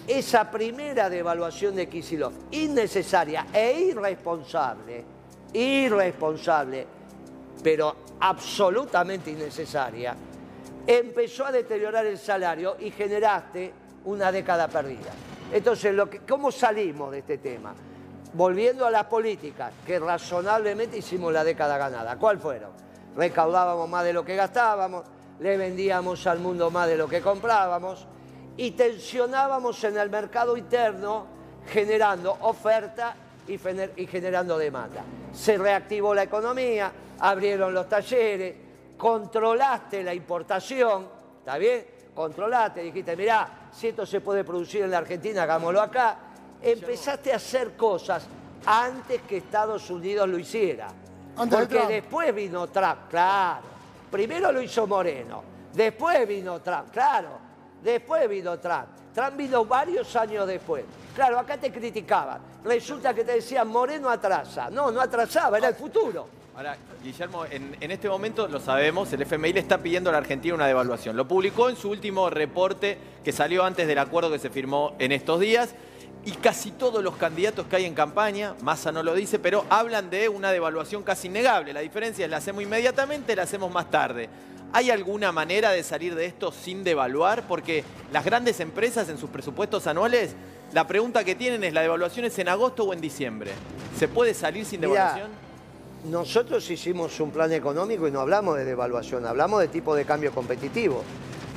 esa 0.08 0.50
primera 0.50 1.10
devaluación 1.10 1.76
de 1.76 1.88
Kisilov, 1.88 2.32
innecesaria 2.52 3.46
e 3.54 3.80
irresponsable, 3.82 5.04
irresponsable, 5.54 6.88
pero 7.64 7.96
absolutamente 8.20 9.32
innecesaria, 9.32 10.16
empezó 10.86 11.46
a 11.46 11.52
deteriorar 11.52 12.06
el 12.06 12.18
salario 12.18 12.78
y 12.80 12.92
generaste 12.92 13.74
una 14.06 14.32
década 14.32 14.68
perdida. 14.68 15.12
Entonces, 15.52 15.94
lo 15.94 16.10
que, 16.10 16.20
¿cómo 16.20 16.52
salimos 16.52 17.12
de 17.12 17.20
este 17.20 17.38
tema? 17.38 17.74
Volviendo 18.34 18.86
a 18.86 18.92
las 18.92 19.06
políticas 19.06 19.72
que 19.86 20.00
razonablemente 20.00 20.98
hicimos 20.98 21.32
la 21.32 21.44
década 21.44 21.78
ganada. 21.78 22.18
¿Cuál 22.18 22.40
fueron? 22.40 22.72
Recaudábamos 23.16 23.90
más 23.90 24.04
de 24.04 24.14
lo 24.14 24.24
que 24.24 24.36
gastábamos, 24.36 25.06
le 25.40 25.58
vendíamos 25.58 26.26
al 26.28 26.40
mundo 26.40 26.70
más 26.72 26.88
de 26.88 26.98
lo 26.98 27.08
que 27.08 27.22
comprábamos 27.22 28.08
y 28.58 28.72
tensionábamos 28.72 29.84
en 29.84 29.98
el 29.98 30.10
mercado 30.10 30.58
interno 30.58 31.28
generando 31.72 32.38
oferta 32.42 33.16
y, 33.48 33.58
generando 34.08 34.58
demanda. 34.58 35.04
Se 35.34 35.58
reactivó 35.58 36.14
la 36.14 36.24
economía, 36.24 36.92
abrieron 37.20 37.74
los 37.74 37.88
talleres, 37.88 38.56
controlaste 38.98 40.04
la 40.04 40.14
importación, 40.14 41.08
¿está 41.40 41.58
bien? 41.58 41.86
Controlaste, 42.14 42.82
dijiste, 42.82 43.16
mirá, 43.16 43.70
si 43.72 43.90
esto 43.90 44.06
se 44.06 44.22
puede 44.22 44.44
producir 44.44 44.84
en 44.84 44.92
la 44.92 45.00
Argentina, 45.00 45.44
hagámoslo 45.44 45.82
acá. 45.82 46.18
Empezaste 46.62 47.32
a 47.32 47.36
hacer 47.36 47.78
cosas 47.78 48.28
antes 48.66 49.22
que 49.22 49.38
Estados 49.38 49.90
Unidos 49.90 50.28
lo 50.28 50.40
hiciera. 50.40 50.88
Antes 51.38 51.60
Porque 51.60 51.86
después 51.86 52.34
vino 52.34 52.68
Trump, 52.68 53.10
claro. 53.10 53.78
Primero 54.10 54.52
lo 54.52 54.62
hizo 54.62 54.88
Moreno, 54.88 55.44
después 55.74 56.28
vino 56.28 56.60
Trump, 56.62 56.90
claro. 56.92 57.48
Después 57.84 58.28
vino 58.28 58.58
Trump. 58.60 58.88
Trump 59.14 59.38
vino 59.38 59.66
varios 59.66 60.16
años 60.16 60.48
después. 60.48 60.84
Claro, 61.16 61.40
acá 61.40 61.58
te 61.58 61.72
criticaban. 61.72 62.42
Resulta 62.64 63.14
que 63.14 63.24
te 63.24 63.34
decían 63.34 63.68
Moreno 63.68 64.10
atrasa. 64.10 64.70
No, 64.70 64.92
no 64.92 65.00
atrasaba, 65.00 65.58
era 65.58 65.70
el 65.70 65.76
futuro. 65.76 66.28
Ahora, 66.58 66.76
Guillermo, 67.04 67.46
en, 67.46 67.78
en 67.80 67.92
este 67.92 68.10
momento 68.10 68.48
lo 68.48 68.60
sabemos, 68.60 69.14
el 69.14 69.22
FMI 69.22 69.54
le 69.54 69.60
está 69.60 69.78
pidiendo 69.78 70.10
a 70.10 70.14
la 70.14 70.18
Argentina 70.18 70.56
una 70.56 70.66
devaluación. 70.66 71.16
Lo 71.16 71.28
publicó 71.28 71.70
en 71.70 71.76
su 71.76 71.88
último 71.88 72.32
reporte 72.32 72.98
que 73.24 73.32
salió 73.32 73.64
antes 73.64 73.88
del 73.88 74.00
acuerdo 74.00 74.32
que 74.32 74.40
se 74.40 74.50
firmó 74.50 74.96
en 74.98 75.12
estos 75.12 75.40
días. 75.40 75.76
Y 76.26 76.32
casi 76.32 76.72
todos 76.72 77.04
los 77.04 77.16
candidatos 77.16 77.68
que 77.68 77.76
hay 77.76 77.86
en 77.86 77.94
campaña, 77.94 78.56
Massa 78.64 78.92
no 78.92 79.04
lo 79.04 79.14
dice, 79.14 79.38
pero 79.38 79.66
hablan 79.70 80.10
de 80.10 80.30
una 80.30 80.52
devaluación 80.52 81.04
casi 81.04 81.28
innegable. 81.28 81.74
La 81.74 81.82
diferencia 81.82 82.26
es 82.26 82.32
la 82.32 82.38
hacemos 82.38 82.64
inmediatamente, 82.64 83.36
la 83.36 83.44
hacemos 83.44 83.72
más 83.72 83.92
tarde. 83.92 84.28
¿Hay 84.74 84.90
alguna 84.90 85.32
manera 85.32 85.70
de 85.70 85.84
salir 85.84 86.16
de 86.16 86.26
esto 86.26 86.52
sin 86.52 86.84
devaluar? 86.84 87.44
Porque 87.44 87.84
las 88.12 88.26
grandes 88.26 88.60
empresas 88.62 89.10
en 89.10 89.20
sus 89.20 89.30
presupuestos 89.30 89.86
anuales, 89.86 90.34
la 90.74 90.88
pregunta 90.88 91.24
que 91.24 91.36
tienen 91.36 91.64
es, 91.64 91.72
¿la 91.72 91.82
devaluación 91.82 92.26
es 92.26 92.40
en 92.40 92.50
agosto 92.50 92.84
o 92.84 92.94
en 92.94 93.00
diciembre? 93.00 93.52
¿Se 93.96 94.08
puede 94.08 94.34
salir 94.34 94.66
sin 94.66 94.82
devaluación? 94.82 95.47
Nosotros 96.06 96.70
hicimos 96.70 97.20
un 97.20 97.32
plan 97.32 97.52
económico 97.52 98.08
y 98.08 98.12
no 98.12 98.22
hablamos 98.22 98.56
de 98.56 98.64
devaluación, 98.66 99.26
hablamos 99.26 99.60
de 99.60 99.68
tipo 99.68 99.94
de 99.96 100.06
cambio 100.06 100.32
competitivo. 100.32 101.04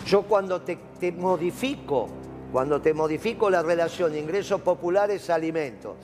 Yo 0.06 0.22
cuando 0.22 0.62
te, 0.62 0.78
modifico, 1.12 2.08
cuando 2.50 2.80
te 2.80 2.92
modifico 2.92 3.48
la 3.48 3.62
relación 3.62 4.16
ingresos 4.16 4.60
populares 4.60 5.30
alimentos 5.30 5.94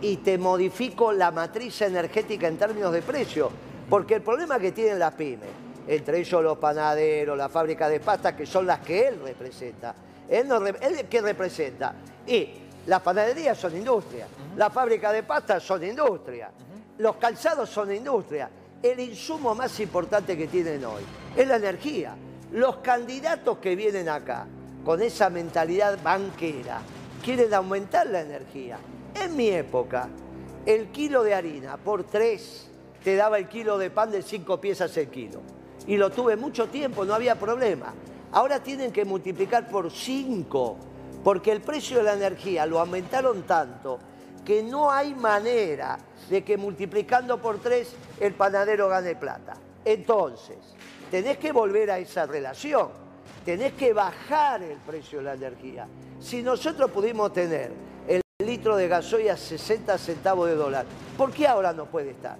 y 0.00 0.18
te 0.18 0.38
modifico 0.38 1.12
la 1.12 1.30
matriz 1.30 1.80
energética 1.82 2.46
en 2.46 2.56
términos 2.56 2.92
de 2.92 3.02
precio, 3.02 3.50
porque 3.90 4.14
el 4.14 4.22
problema 4.22 4.60
que 4.60 4.70
tienen 4.70 4.98
las 4.98 5.14
pymes, 5.14 5.48
entre 5.88 6.20
ellos 6.20 6.42
los 6.42 6.58
panaderos, 6.58 7.36
la 7.36 7.48
fábrica 7.48 7.88
de 7.88 7.98
pasta, 7.98 8.36
que 8.36 8.46
son 8.46 8.66
las 8.66 8.80
que 8.80 9.08
él 9.08 9.20
representa, 9.24 9.94
él, 10.28 10.46
no, 10.46 10.60
¿qué 11.10 11.20
representa? 11.22 11.94
Y 12.26 12.50
las 12.86 13.00
panaderías 13.00 13.58
son 13.58 13.76
industria, 13.76 14.28
la 14.56 14.70
fábrica 14.70 15.10
de 15.10 15.22
pasta 15.24 15.58
son 15.58 15.82
industria, 15.82 16.50
los 16.98 17.16
calzados 17.16 17.68
son 17.70 17.94
industria. 17.94 18.50
El 18.82 19.00
insumo 19.00 19.54
más 19.54 19.78
importante 19.80 20.36
que 20.36 20.46
tienen 20.46 20.84
hoy 20.84 21.02
es 21.36 21.46
la 21.46 21.56
energía. 21.56 22.14
Los 22.52 22.76
candidatos 22.76 23.58
que 23.58 23.76
vienen 23.76 24.08
acá 24.08 24.46
con 24.84 25.02
esa 25.02 25.30
mentalidad 25.30 25.98
banquera 26.02 26.80
quieren 27.24 27.52
aumentar 27.54 28.06
la 28.06 28.20
energía. 28.20 28.78
En 29.14 29.36
mi 29.36 29.48
época, 29.48 30.08
el 30.64 30.88
kilo 30.88 31.22
de 31.22 31.34
harina 31.34 31.76
por 31.76 32.04
tres 32.04 32.68
te 33.02 33.16
daba 33.16 33.38
el 33.38 33.48
kilo 33.48 33.78
de 33.78 33.90
pan 33.90 34.10
de 34.10 34.22
cinco 34.22 34.60
piezas 34.60 34.96
el 34.96 35.08
kilo. 35.08 35.40
Y 35.86 35.96
lo 35.96 36.10
tuve 36.10 36.36
mucho 36.36 36.68
tiempo, 36.68 37.04
no 37.04 37.14
había 37.14 37.36
problema. 37.36 37.94
Ahora 38.32 38.62
tienen 38.62 38.92
que 38.92 39.04
multiplicar 39.04 39.68
por 39.68 39.90
cinco, 39.90 40.76
porque 41.24 41.50
el 41.50 41.60
precio 41.60 41.98
de 41.98 42.02
la 42.04 42.14
energía 42.14 42.66
lo 42.66 42.78
aumentaron 42.78 43.42
tanto 43.42 43.98
que 44.48 44.62
no 44.62 44.90
hay 44.90 45.14
manera 45.14 45.98
de 46.30 46.42
que 46.42 46.56
multiplicando 46.56 47.36
por 47.36 47.58
tres 47.58 47.92
el 48.18 48.32
panadero 48.32 48.88
gane 48.88 49.14
plata. 49.14 49.52
Entonces, 49.84 50.56
tenés 51.10 51.36
que 51.36 51.52
volver 51.52 51.90
a 51.90 51.98
esa 51.98 52.24
relación, 52.24 52.88
tenés 53.44 53.74
que 53.74 53.92
bajar 53.92 54.62
el 54.62 54.78
precio 54.78 55.18
de 55.18 55.24
la 55.24 55.34
energía. 55.34 55.86
Si 56.18 56.42
nosotros 56.42 56.90
pudimos 56.90 57.30
tener 57.30 57.72
el 58.08 58.22
litro 58.38 58.74
de 58.78 58.88
gasoil 58.88 59.28
a 59.28 59.36
60 59.36 59.98
centavos 59.98 60.48
de 60.48 60.54
dólar, 60.54 60.86
¿por 61.18 61.30
qué 61.30 61.46
ahora 61.46 61.74
no 61.74 61.84
puede 61.84 62.12
estar? 62.12 62.38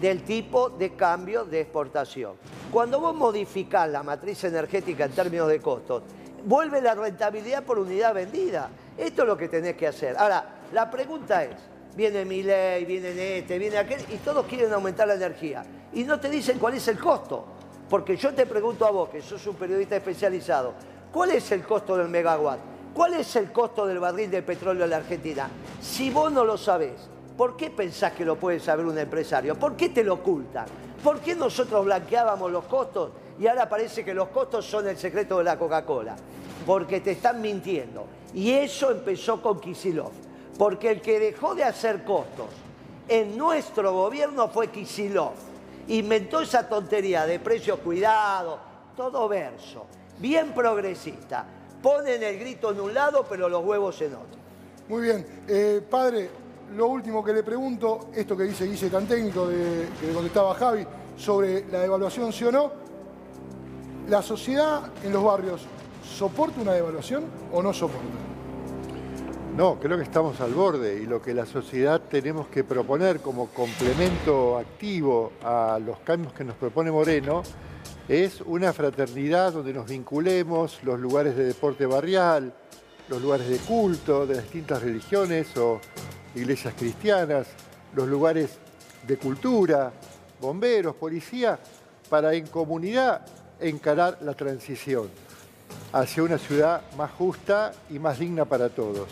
Del 0.00 0.24
tipo 0.24 0.70
de 0.70 0.96
cambio 0.96 1.44
de 1.44 1.60
exportación. 1.60 2.32
Cuando 2.72 2.98
vos 2.98 3.14
modificás 3.14 3.88
la 3.88 4.02
matriz 4.02 4.42
energética 4.42 5.04
en 5.04 5.12
términos 5.12 5.46
de 5.46 5.60
costos, 5.60 6.02
vuelve 6.44 6.80
la 6.80 6.94
rentabilidad 6.94 7.62
por 7.64 7.78
unidad 7.78 8.14
vendida. 8.14 8.68
Esto 8.96 9.22
es 9.22 9.28
lo 9.28 9.36
que 9.36 9.48
tenés 9.48 9.76
que 9.76 9.86
hacer. 9.86 10.16
Ahora, 10.16 10.44
la 10.72 10.90
pregunta 10.90 11.44
es, 11.44 11.56
viene 11.96 12.24
mi 12.24 12.42
ley, 12.42 12.84
viene 12.84 13.38
este, 13.38 13.58
viene 13.58 13.78
aquel, 13.78 14.00
y 14.12 14.16
todos 14.18 14.46
quieren 14.46 14.72
aumentar 14.72 15.08
la 15.08 15.14
energía. 15.14 15.64
Y 15.92 16.04
no 16.04 16.18
te 16.20 16.28
dicen 16.28 16.58
cuál 16.58 16.74
es 16.74 16.86
el 16.88 16.98
costo. 16.98 17.46
Porque 17.88 18.16
yo 18.16 18.34
te 18.34 18.46
pregunto 18.46 18.86
a 18.86 18.90
vos, 18.90 19.08
que 19.10 19.20
sos 19.20 19.46
un 19.46 19.56
periodista 19.56 19.96
especializado, 19.96 20.74
¿cuál 21.12 21.30
es 21.30 21.50
el 21.52 21.62
costo 21.62 21.96
del 21.96 22.08
megawatt? 22.08 22.58
¿Cuál 22.94 23.14
es 23.14 23.34
el 23.36 23.50
costo 23.50 23.86
del 23.86 23.98
barril 23.98 24.30
de 24.30 24.42
petróleo 24.42 24.84
en 24.84 24.90
la 24.90 24.96
Argentina? 24.98 25.48
Si 25.80 26.10
vos 26.10 26.32
no 26.32 26.44
lo 26.44 26.56
sabés, 26.56 27.10
¿por 27.36 27.56
qué 27.56 27.70
pensás 27.70 28.12
que 28.12 28.24
lo 28.24 28.36
puede 28.36 28.60
saber 28.60 28.86
un 28.86 28.98
empresario? 28.98 29.54
¿Por 29.56 29.76
qué 29.76 29.88
te 29.88 30.04
lo 30.04 30.14
ocultan? 30.14 30.66
¿Por 31.02 31.20
qué 31.20 31.34
nosotros 31.34 31.84
blanqueábamos 31.84 32.50
los 32.50 32.64
costos 32.64 33.10
y 33.38 33.46
ahora 33.46 33.68
parece 33.68 34.04
que 34.04 34.14
los 34.14 34.28
costos 34.28 34.64
son 34.64 34.88
el 34.88 34.96
secreto 34.96 35.38
de 35.38 35.44
la 35.44 35.58
Coca-Cola? 35.58 36.16
Porque 36.66 37.00
te 37.00 37.12
están 37.12 37.42
mintiendo. 37.42 38.06
Y 38.32 38.52
eso 38.52 38.90
empezó 38.90 39.42
con 39.42 39.60
Kisilov. 39.60 40.12
Porque 40.56 40.90
el 40.90 41.00
que 41.00 41.18
dejó 41.18 41.54
de 41.54 41.64
hacer 41.64 42.04
costos 42.04 42.46
en 43.08 43.36
nuestro 43.36 43.92
gobierno 43.92 44.48
fue 44.48 44.68
Kisilov. 44.68 45.32
Inventó 45.88 46.40
esa 46.40 46.66
tontería 46.66 47.26
de 47.26 47.38
precios 47.38 47.80
cuidados, 47.80 48.58
todo 48.96 49.28
verso, 49.28 49.84
bien 50.18 50.52
progresista. 50.54 51.44
Ponen 51.82 52.22
el 52.22 52.38
grito 52.38 52.70
en 52.70 52.80
un 52.80 52.94
lado, 52.94 53.26
pero 53.28 53.48
los 53.48 53.62
huevos 53.62 54.00
en 54.00 54.14
otro. 54.14 54.38
Muy 54.88 55.02
bien. 55.02 55.26
Eh, 55.46 55.82
padre, 55.90 56.30
lo 56.76 56.88
último 56.88 57.24
que 57.24 57.32
le 57.32 57.42
pregunto, 57.42 58.08
esto 58.14 58.36
que 58.36 58.44
dice 58.44 58.66
Guille 58.66 58.90
tan 58.90 59.06
técnico, 59.06 59.46
de, 59.46 59.88
que 60.00 60.06
le 60.06 60.12
contestaba 60.12 60.54
Javi, 60.54 60.86
sobre 61.16 61.64
la 61.70 61.80
devaluación, 61.80 62.32
sí 62.32 62.44
o 62.44 62.52
no. 62.52 62.72
¿La 64.08 64.22
sociedad 64.22 64.90
en 65.02 65.12
los 65.12 65.22
barrios 65.22 65.62
soporta 66.04 66.60
una 66.60 66.72
devaluación 66.72 67.24
o 67.52 67.62
no 67.62 67.72
soporta? 67.72 68.02
No, 69.56 69.78
creo 69.78 69.96
que 69.96 70.02
estamos 70.02 70.40
al 70.40 70.52
borde 70.52 71.00
y 71.00 71.06
lo 71.06 71.22
que 71.22 71.32
la 71.32 71.46
sociedad 71.46 72.00
tenemos 72.00 72.48
que 72.48 72.64
proponer 72.64 73.20
como 73.20 73.46
complemento 73.46 74.58
activo 74.58 75.32
a 75.44 75.78
los 75.78 76.00
cambios 76.00 76.32
que 76.32 76.42
nos 76.42 76.56
propone 76.56 76.90
Moreno 76.90 77.42
es 78.08 78.40
una 78.42 78.72
fraternidad 78.72 79.52
donde 79.52 79.72
nos 79.72 79.88
vinculemos 79.88 80.82
los 80.82 80.98
lugares 80.98 81.36
de 81.36 81.44
deporte 81.44 81.86
barrial, 81.86 82.52
los 83.08 83.22
lugares 83.22 83.48
de 83.48 83.58
culto 83.58 84.26
de 84.26 84.34
las 84.34 84.44
distintas 84.44 84.82
religiones 84.82 85.56
o 85.56 85.80
iglesias 86.34 86.74
cristianas, 86.76 87.46
los 87.94 88.08
lugares 88.08 88.58
de 89.06 89.16
cultura, 89.16 89.92
bomberos, 90.40 90.94
policía, 90.96 91.58
para 92.08 92.34
en 92.34 92.46
comunidad 92.46 93.24
encarar 93.60 94.18
la 94.22 94.34
transición 94.34 95.08
hacia 95.92 96.22
una 96.22 96.38
ciudad 96.38 96.82
más 96.96 97.10
justa 97.12 97.72
y 97.90 97.98
más 97.98 98.18
digna 98.18 98.44
para 98.44 98.68
todos, 98.68 99.08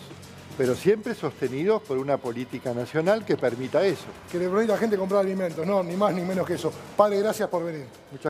pero 0.58 0.74
siempre 0.74 1.14
sostenidos 1.14 1.80
por 1.82 1.98
una 1.98 2.18
política 2.18 2.74
nacional 2.74 3.24
que 3.24 3.36
permita 3.36 3.84
eso. 3.84 4.06
Que 4.30 4.38
le 4.38 4.48
permita 4.48 4.72
a 4.72 4.76
la 4.76 4.80
gente 4.80 4.96
comprar 4.96 5.20
alimentos, 5.20 5.66
no, 5.66 5.82
ni 5.82 5.96
más 5.96 6.12
ni 6.14 6.22
menos 6.22 6.46
que 6.46 6.54
eso. 6.54 6.72
Padre, 6.96 7.20
gracias 7.20 7.48
por 7.48 7.64
venir. 7.64 7.86
Muchas 8.10 8.20